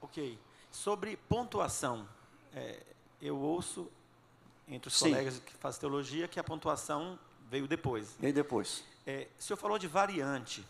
[0.00, 0.38] Ok.
[0.70, 2.06] Sobre pontuação,
[2.54, 2.78] é,
[3.20, 3.90] eu ouço
[4.70, 5.10] entre os Sim.
[5.10, 7.18] colegas que fazem teologia que a pontuação
[7.50, 8.16] veio depois.
[8.22, 8.84] Aí depois?
[9.06, 10.64] É, o senhor falou de variante.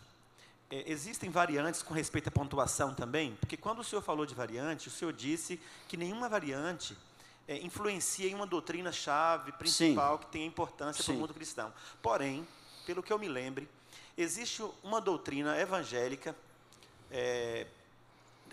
[0.69, 3.35] É, existem variantes com respeito à pontuação também?
[3.39, 6.97] Porque quando o senhor falou de variante, o senhor disse que nenhuma variante
[7.47, 11.17] é, influencia em uma doutrina-chave principal que tem importância para Sim.
[11.17, 11.73] o mundo cristão.
[12.01, 12.47] Porém,
[12.85, 13.67] pelo que eu me lembre,
[14.17, 16.35] existe uma doutrina evangélica
[17.11, 17.40] é,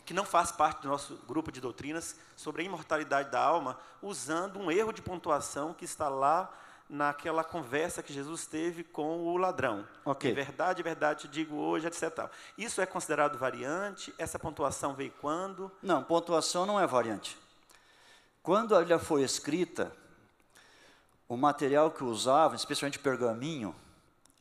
[0.08, 4.58] que não faz parte do nosso grupo de doutrinas sobre a imortalidade da alma, usando
[4.58, 6.50] um erro de pontuação que está lá
[6.88, 9.86] naquela conversa que Jesus teve com o ladrão.
[10.06, 10.30] Ok.
[10.30, 12.26] Em verdade, verdade, te digo hoje, etc.
[12.56, 14.14] Isso é considerado variante?
[14.16, 15.70] Essa pontuação veio quando?
[15.82, 17.36] Não, pontuação não é variante.
[18.42, 19.92] Quando a Bíblia foi escrita,
[21.28, 23.76] o material que usava, especialmente pergaminho,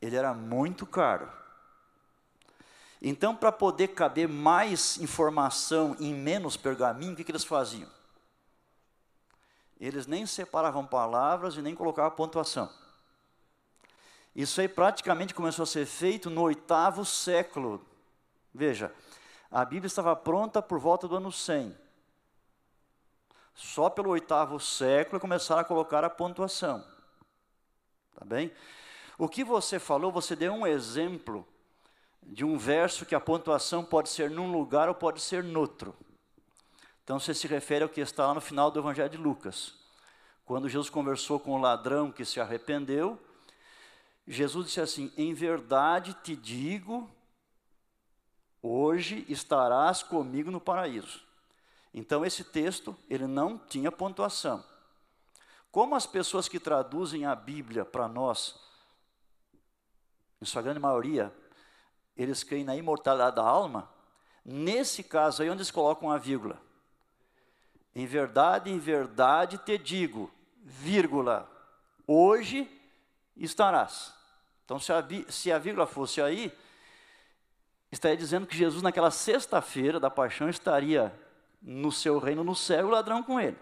[0.00, 1.30] ele era muito caro.
[3.00, 7.88] Então, para poder caber mais informação em menos pergaminho, o que, que eles faziam?
[9.80, 12.68] Eles nem separavam palavras e nem colocavam pontuação.
[14.34, 17.84] Isso aí praticamente começou a ser feito no oitavo século.
[18.52, 18.92] Veja,
[19.50, 21.76] a Bíblia estava pronta por volta do ano 100.
[23.54, 26.84] Só pelo oitavo século começaram a colocar a pontuação.
[28.14, 28.52] Tá bem?
[29.16, 31.46] O que você falou, você deu um exemplo
[32.28, 35.96] de um verso que a pontuação pode ser num lugar ou pode ser noutro.
[37.02, 39.74] Então você se refere ao que está lá no final do Evangelho de Lucas.
[40.44, 43.18] Quando Jesus conversou com o ladrão que se arrependeu,
[44.26, 47.08] Jesus disse assim: Em verdade te digo,
[48.62, 51.22] hoje estarás comigo no paraíso.
[51.94, 54.62] Então esse texto, ele não tinha pontuação.
[55.72, 58.54] Como as pessoas que traduzem a Bíblia para nós,
[60.42, 61.32] em sua grande maioria,
[62.18, 63.88] eles creem na imortalidade da alma,
[64.44, 66.60] nesse caso aí onde eles colocam a vírgula.
[67.94, 70.30] Em verdade, em verdade te digo,
[70.62, 71.48] vírgula,
[72.06, 72.68] hoje
[73.36, 74.12] estarás.
[74.64, 76.52] Então, se a, se a vírgula fosse aí,
[77.90, 81.14] estaria dizendo que Jesus, naquela sexta-feira da paixão, estaria
[81.62, 83.56] no seu reino no céu o ladrão com ele.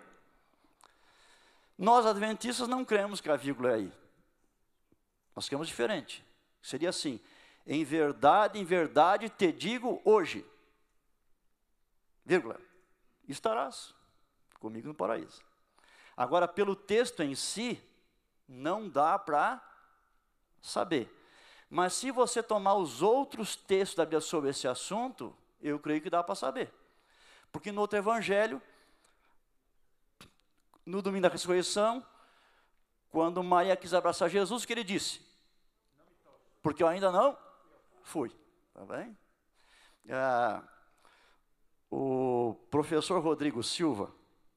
[1.79, 3.93] Nós, adventistas, não cremos que a vírgula é aí.
[5.35, 6.25] Nós cremos diferente.
[6.63, 7.21] Seria assim:
[7.67, 10.47] em verdade, em verdade te digo hoje,
[12.25, 12.61] vírgula,
[13.27, 13.93] estarás
[14.61, 15.43] comigo no paraíso.
[16.17, 17.83] Agora, pelo texto em si,
[18.49, 19.61] não dá para
[20.63, 21.13] saber.
[21.69, 26.09] Mas se você tomar os outros textos da Bíblia sobre esse assunto, eu creio que
[26.09, 26.73] dá para saber.
[27.51, 28.63] Porque no outro evangelho,
[30.85, 32.05] no domingo da ressurreição,
[33.11, 35.21] quando Maria quis abraçar Jesus, o que ele disse?
[36.63, 37.37] Porque eu ainda não
[38.07, 38.31] fui.
[38.73, 39.17] Tá bem?
[40.09, 40.63] Ah,
[41.91, 44.13] o professor Rodrigo Silva,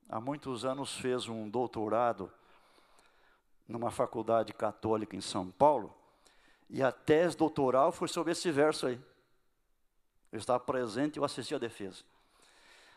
[0.08, 2.32] há muitos anos, fez um doutorado
[3.68, 5.96] numa faculdade católica em São Paulo,
[6.70, 9.02] e a tese doutoral foi sobre esse verso aí.
[10.32, 12.04] Eu estava presente e eu assisti a defesa.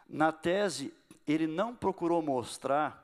[0.07, 0.93] Na tese,
[1.27, 3.03] ele não procurou mostrar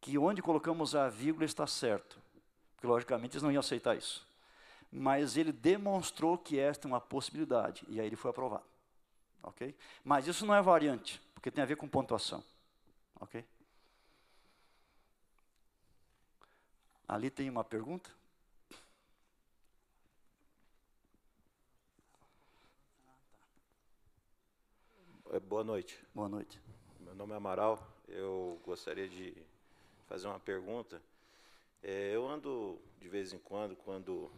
[0.00, 2.20] que onde colocamos a vírgula está certo,
[2.74, 4.24] porque logicamente eles não iam aceitar isso.
[4.96, 8.62] Mas ele demonstrou que esta é uma possibilidade, e aí ele foi aprovado.
[9.42, 9.74] Ok?
[10.04, 12.44] Mas isso não é variante, porque tem a ver com pontuação.
[13.20, 13.44] Ok?
[17.08, 18.08] Ali tem uma pergunta?
[25.32, 25.98] É, Boa noite.
[26.14, 26.60] Boa noite.
[27.00, 27.84] Meu nome é Amaral.
[28.06, 29.36] Eu gostaria de
[30.06, 31.02] fazer uma pergunta.
[31.82, 34.30] É, eu ando de vez em quando, quando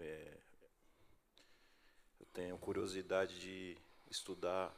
[0.00, 0.36] é,
[2.20, 3.76] eu tenho curiosidade de
[4.10, 4.74] estudar,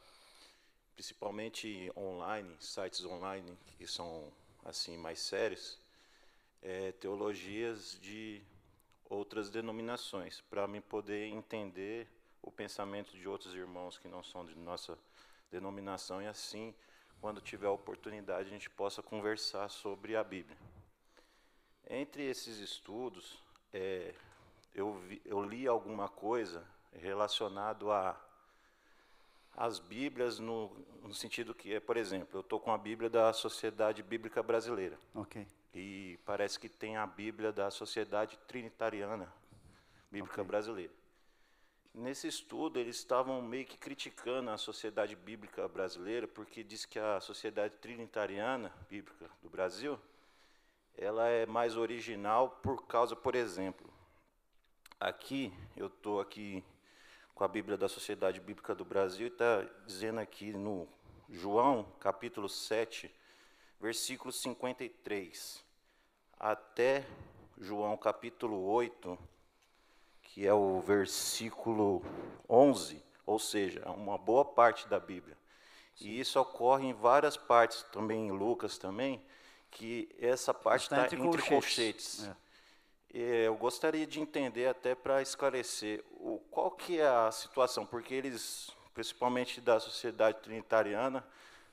[0.94, 4.32] principalmente online, sites online que são
[4.64, 5.78] assim mais sérios,
[6.60, 8.42] é, teologias de
[9.08, 12.06] outras denominações, para me poder entender
[12.42, 14.98] o pensamento de outros irmãos que não são de nossa
[15.50, 16.74] denominação e assim,
[17.20, 20.58] quando tiver a oportunidade, a gente possa conversar sobre a Bíblia.
[21.88, 23.38] Entre esses estudos,
[23.72, 24.14] é,
[24.78, 28.18] eu, vi- eu li alguma coisa relacionado a
[29.56, 30.70] as Bíblias no,
[31.02, 34.96] no sentido que é, por exemplo, eu estou com a Bíblia da Sociedade Bíblica Brasileira
[35.12, 35.44] Ok.
[35.74, 39.32] e parece que tem a Bíblia da Sociedade Trinitariana
[40.12, 40.44] Bíblica Ok.
[40.48, 40.92] Brasileira.
[41.92, 47.18] Nesse estudo, eles estavam meio que criticando a sociedade bíblica brasileira, porque diz que a
[47.20, 49.98] sociedade trinitariana bíblica do Brasil,
[50.96, 53.90] ela é mais original por causa, por exemplo,
[55.00, 56.64] aqui, eu estou aqui
[57.34, 60.88] com a Bíblia da Sociedade Bíblica do Brasil, e está dizendo aqui no
[61.28, 63.10] João, capítulo 7,
[63.80, 65.64] versículo 53,
[66.38, 67.06] até
[67.56, 69.18] João, capítulo 8,
[70.22, 72.02] que é o versículo
[72.48, 75.36] 11, ou seja, uma boa parte da Bíblia.
[76.00, 79.22] E isso ocorre em várias partes, também em Lucas também,
[79.70, 82.24] que essa parte está entre, entre colchetes.
[82.24, 82.47] É.
[83.12, 88.70] Eu gostaria de entender até para esclarecer o, qual que é a situação, porque eles,
[88.92, 91.24] principalmente da sociedade trinitariana,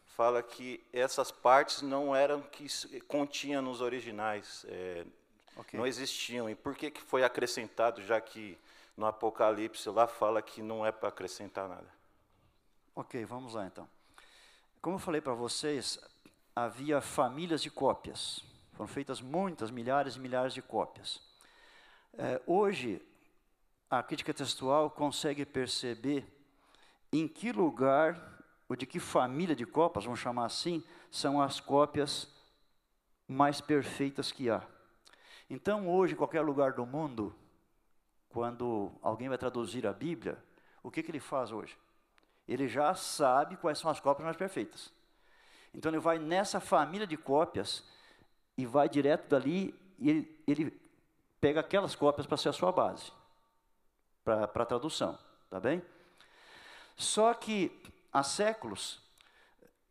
[0.06, 2.68] fala que essas partes não eram que
[3.02, 4.66] continha nos originais.
[4.70, 5.06] É,
[5.56, 5.80] Okay.
[5.80, 6.50] Não existiam.
[6.50, 8.58] E por que, que foi acrescentado, já que
[8.96, 11.88] no Apocalipse lá fala que não é para acrescentar nada?
[12.94, 13.88] Ok, vamos lá então.
[14.82, 16.00] Como eu falei para vocês,
[16.56, 18.44] havia famílias de cópias.
[18.76, 21.22] Foram feitas muitas, milhares e milhares de cópias.
[22.18, 23.02] É, hoje,
[23.90, 26.26] a crítica textual consegue perceber
[27.12, 32.28] em que lugar, ou de que família de cópias, vamos chamar assim, são as cópias
[33.26, 34.62] mais perfeitas que há.
[35.50, 37.34] Então, hoje, em qualquer lugar do mundo,
[38.28, 40.38] quando alguém vai traduzir a Bíblia,
[40.84, 41.78] o que, que ele faz hoje?
[42.46, 44.92] Ele já sabe quais são as cópias mais perfeitas.
[45.74, 47.95] Então, ele vai nessa família de cópias
[48.58, 50.82] e vai direto dali e ele, ele
[51.40, 53.12] pega aquelas cópias para ser a sua base,
[54.24, 55.18] para a tradução,
[55.50, 55.82] tá bem?
[56.96, 57.72] Só que
[58.12, 59.02] há séculos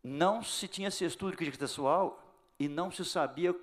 [0.03, 2.21] não se tinha esse estudo de crítica textual
[2.59, 3.55] e não se sabia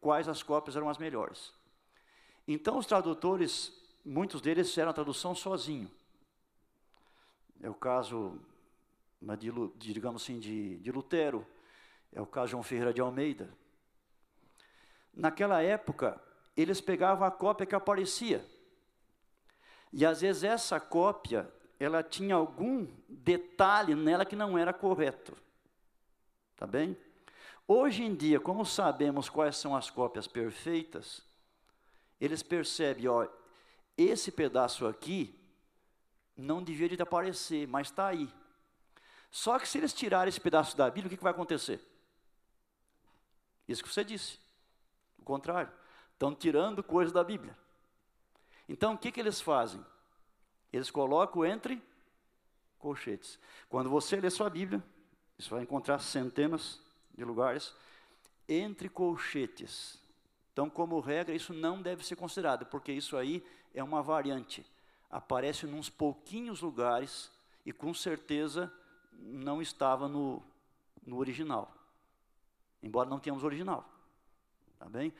[0.00, 1.52] quais as cópias eram as melhores.
[2.46, 3.72] Então, os tradutores,
[4.04, 5.90] muitos deles fizeram a tradução sozinho.
[7.60, 8.40] É o caso,
[9.20, 11.46] de, digamos assim, de, de Lutero,
[12.12, 13.52] é o caso de João Ferreira de Almeida.
[15.18, 16.22] Naquela época,
[16.56, 18.46] eles pegavam a cópia que aparecia.
[19.92, 25.36] E às vezes essa cópia, ela tinha algum detalhe nela que não era correto.
[26.56, 26.96] Tá bem?
[27.66, 31.20] Hoje em dia, como sabemos quais são as cópias perfeitas,
[32.20, 33.26] eles percebem, ó,
[33.96, 35.36] esse pedaço aqui
[36.36, 38.32] não devia de aparecer, mas está aí.
[39.32, 41.80] Só que se eles tirarem esse pedaço da Bíblia, o que, que vai acontecer?
[43.66, 44.47] Isso que você disse.
[45.28, 45.70] Contrário.
[46.14, 47.54] Estão tirando coisas da Bíblia.
[48.66, 49.84] Então, o que, que eles fazem?
[50.72, 51.82] Eles colocam entre
[52.78, 53.38] colchetes.
[53.68, 54.82] Quando você lê sua Bíblia,
[55.38, 56.80] você vai encontrar centenas
[57.14, 57.74] de lugares,
[58.48, 60.02] entre colchetes.
[60.50, 64.64] Então, como regra, isso não deve ser considerado, porque isso aí é uma variante.
[65.10, 67.30] Aparece em uns pouquinhos lugares
[67.66, 68.72] e com certeza
[69.12, 70.42] não estava no,
[71.06, 71.70] no original.
[72.82, 73.97] Embora não tenhamos original.
[74.78, 75.12] Tá bem?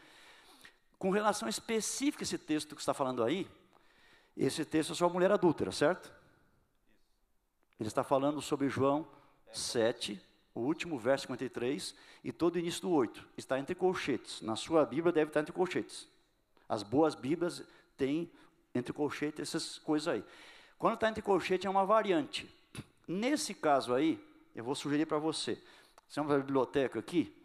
[0.98, 3.48] Com relação específica a esse texto que está falando aí,
[4.36, 6.12] esse texto é sobre a mulher adúltera, certo?
[7.78, 9.06] Ele está falando sobre João
[9.52, 10.20] 7,
[10.54, 11.94] o último verso 53
[12.24, 13.24] e todo o início do 8.
[13.36, 14.42] Está entre colchetes.
[14.42, 16.08] Na sua Bíblia deve estar entre colchetes.
[16.68, 17.62] As boas Bíblias
[17.96, 18.30] têm
[18.74, 20.24] entre colchetes essas coisas aí.
[20.76, 22.48] Quando está entre colchete é uma variante.
[23.06, 24.22] Nesse caso aí,
[24.54, 25.60] eu vou sugerir para você.
[26.08, 27.37] Estamos na biblioteca aqui.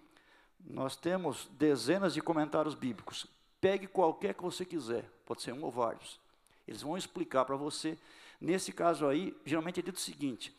[0.65, 3.27] Nós temos dezenas de comentários bíblicos.
[3.59, 6.19] Pegue qualquer que você quiser, pode ser um ou vários.
[6.67, 7.97] Eles vão explicar para você.
[8.39, 10.55] Nesse caso aí, geralmente é dito o seguinte: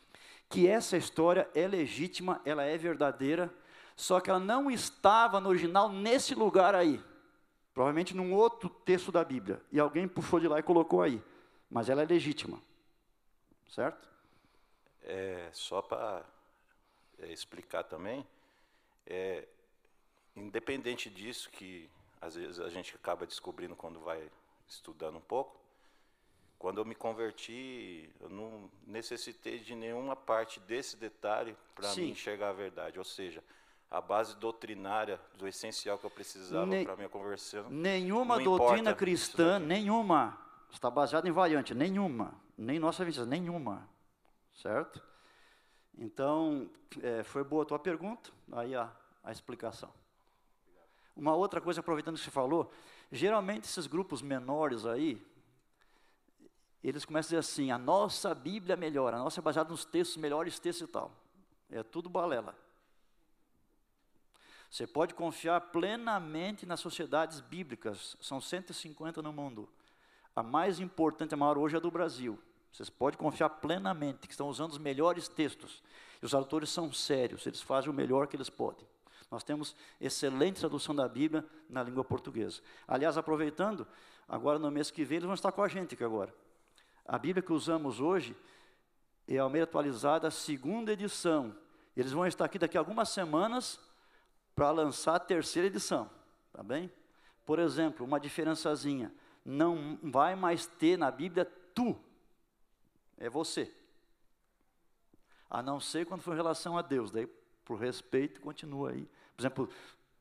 [0.49, 3.53] que essa história é legítima, ela é verdadeira,
[3.95, 7.01] só que ela não estava no original nesse lugar aí.
[7.73, 9.61] Provavelmente num outro texto da Bíblia.
[9.71, 11.21] E alguém puxou de lá e colocou aí.
[11.69, 12.59] Mas ela é legítima.
[13.69, 14.07] Certo?
[15.03, 16.23] É, só para
[17.19, 18.25] é, explicar também,
[19.05, 19.45] é,
[20.35, 21.89] independente disso, que
[22.21, 24.29] às vezes a gente acaba descobrindo quando vai
[24.67, 25.59] estudando um pouco,
[26.57, 32.49] quando eu me converti, eu não necessitei de nenhuma parte desse detalhe para me enxergar
[32.49, 32.97] a verdade.
[32.97, 33.43] Ou seja,
[33.91, 37.69] a base doutrinária do essencial que eu precisava ne para minha conversão.
[37.69, 40.39] Nenhuma doutrina cristã, nenhuma,
[40.71, 43.87] está baseada em variante, nenhuma, nem nossa visão, nenhuma,
[44.53, 45.03] certo?
[45.97, 46.69] Então,
[47.01, 48.91] é, foi boa a tua pergunta, aí a,
[49.23, 49.93] a explicação.
[51.15, 52.71] Uma outra coisa, aproveitando que você falou,
[53.11, 55.21] geralmente esses grupos menores aí,
[56.83, 59.85] eles começam a dizer assim: a nossa Bíblia é melhor, a nossa é baseada nos
[59.85, 61.11] textos, melhores textos e tal.
[61.71, 62.55] É tudo balela.
[64.69, 69.69] Você pode confiar plenamente nas sociedades bíblicas, são 150 no mundo.
[70.35, 72.37] A mais importante, a maior hoje é a do Brasil.
[72.71, 75.81] Vocês podem confiar plenamente que estão usando os melhores textos.
[76.21, 78.85] E os autores são sérios, eles fazem o melhor que eles podem.
[79.29, 82.61] Nós temos excelente tradução da Bíblia na língua portuguesa.
[82.87, 83.87] Aliás, aproveitando,
[84.27, 86.33] agora no mês que vem eles vão estar com a gente aqui agora.
[87.05, 88.35] A Bíblia que usamos hoje
[89.27, 91.55] é a Almeida atualizada, segunda edição.
[91.95, 93.79] Eles vão estar aqui daqui a algumas semanas
[94.55, 96.09] para lançar a terceira edição,
[96.51, 96.91] tá bem?
[97.45, 99.13] Por exemplo, uma diferençazinha,
[99.43, 101.99] não vai mais ter na Bíblia tu,
[103.17, 103.71] é você.
[105.49, 107.27] A não ser quando for em relação a Deus, daí
[107.65, 109.09] por respeito continua aí.
[109.35, 109.69] Por exemplo,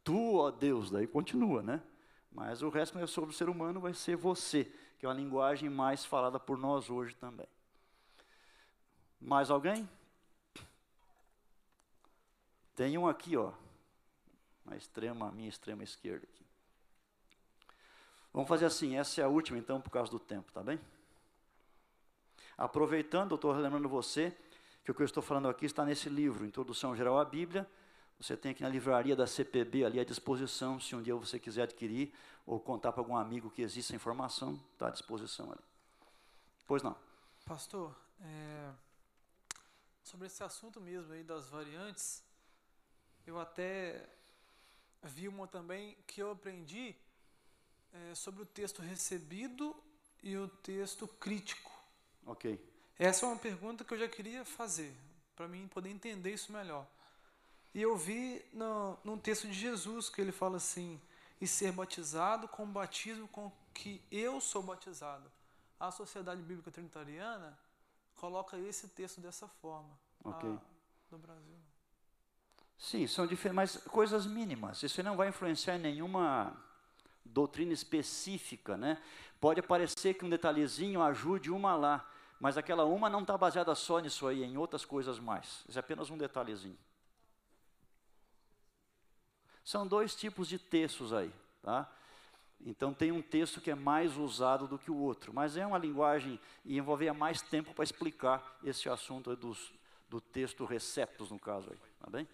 [0.03, 1.83] tu, ó Deus, daí continua, né?
[2.33, 4.65] Mas o resto é sobre o ser humano vai ser você,
[4.99, 7.47] que é uma linguagem mais falada por nós hoje também.
[9.21, 9.89] Mais alguém?
[12.75, 13.53] Tem um aqui, ó,
[14.65, 16.45] na extrema, minha extrema esquerda aqui.
[18.33, 20.81] Vamos fazer assim, essa é a última então, por causa do tempo, tá bem?
[22.59, 24.37] Aproveitando, eu estou lembrando você
[24.85, 27.69] que o que eu estou falando aqui está nesse livro, Introdução Geral à Bíblia.
[28.21, 31.63] Você tem aqui na livraria da CPB ali à disposição, se um dia você quiser
[31.63, 32.13] adquirir
[32.47, 35.63] ou contar para algum amigo que existe essa informação, está à disposição ali.
[36.67, 36.95] Pois não.
[37.47, 38.71] Pastor, é,
[40.03, 42.23] sobre esse assunto mesmo aí das variantes,
[43.27, 44.07] eu até
[45.03, 46.95] vi uma também que eu aprendi
[47.91, 49.75] é, sobre o texto recebido
[50.23, 51.73] e o texto crítico.
[52.27, 52.74] Ok.
[52.99, 54.95] Essa é uma pergunta que eu já queria fazer,
[55.35, 56.87] para mim poder entender isso melhor.
[57.75, 61.01] E eu vi no, num texto de Jesus que ele fala assim:
[61.41, 65.31] e ser batizado com o batismo com que eu sou batizado.
[65.79, 67.59] A Sociedade Bíblica Trinitariana
[68.15, 69.91] coloca esse texto dessa forma.
[70.23, 70.49] Ok.
[70.49, 70.59] A,
[71.11, 71.57] no Brasil.
[72.79, 74.83] Sim, são diferentes, mas coisas mínimas.
[74.83, 76.57] Isso não vai influenciar em nenhuma
[77.25, 79.03] doutrina específica, né?
[79.41, 82.09] Pode parecer que um detalhezinho ajude uma lá,
[82.45, 85.65] mas aquela uma não está baseada só nisso aí, em outras coisas mais.
[85.67, 86.77] Isso é apenas um detalhezinho.
[89.65, 91.33] São dois tipos de textos aí,
[91.63, 91.91] tá?
[92.61, 95.79] Então tem um texto que é mais usado do que o outro, mas é uma
[95.79, 99.73] linguagem e envolveria mais tempo para explicar esse assunto dos,
[100.11, 102.29] do texto receptos, no caso aí, tá bem?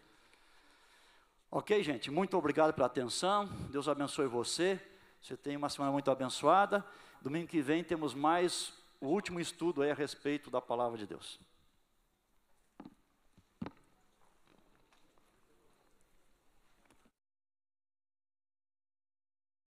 [1.52, 4.82] Ok, gente, muito obrigado pela atenção, Deus abençoe você,
[5.22, 6.84] você tem uma semana muito abençoada,
[7.22, 11.40] domingo que vem temos mais o último estudo aí a respeito da palavra de Deus.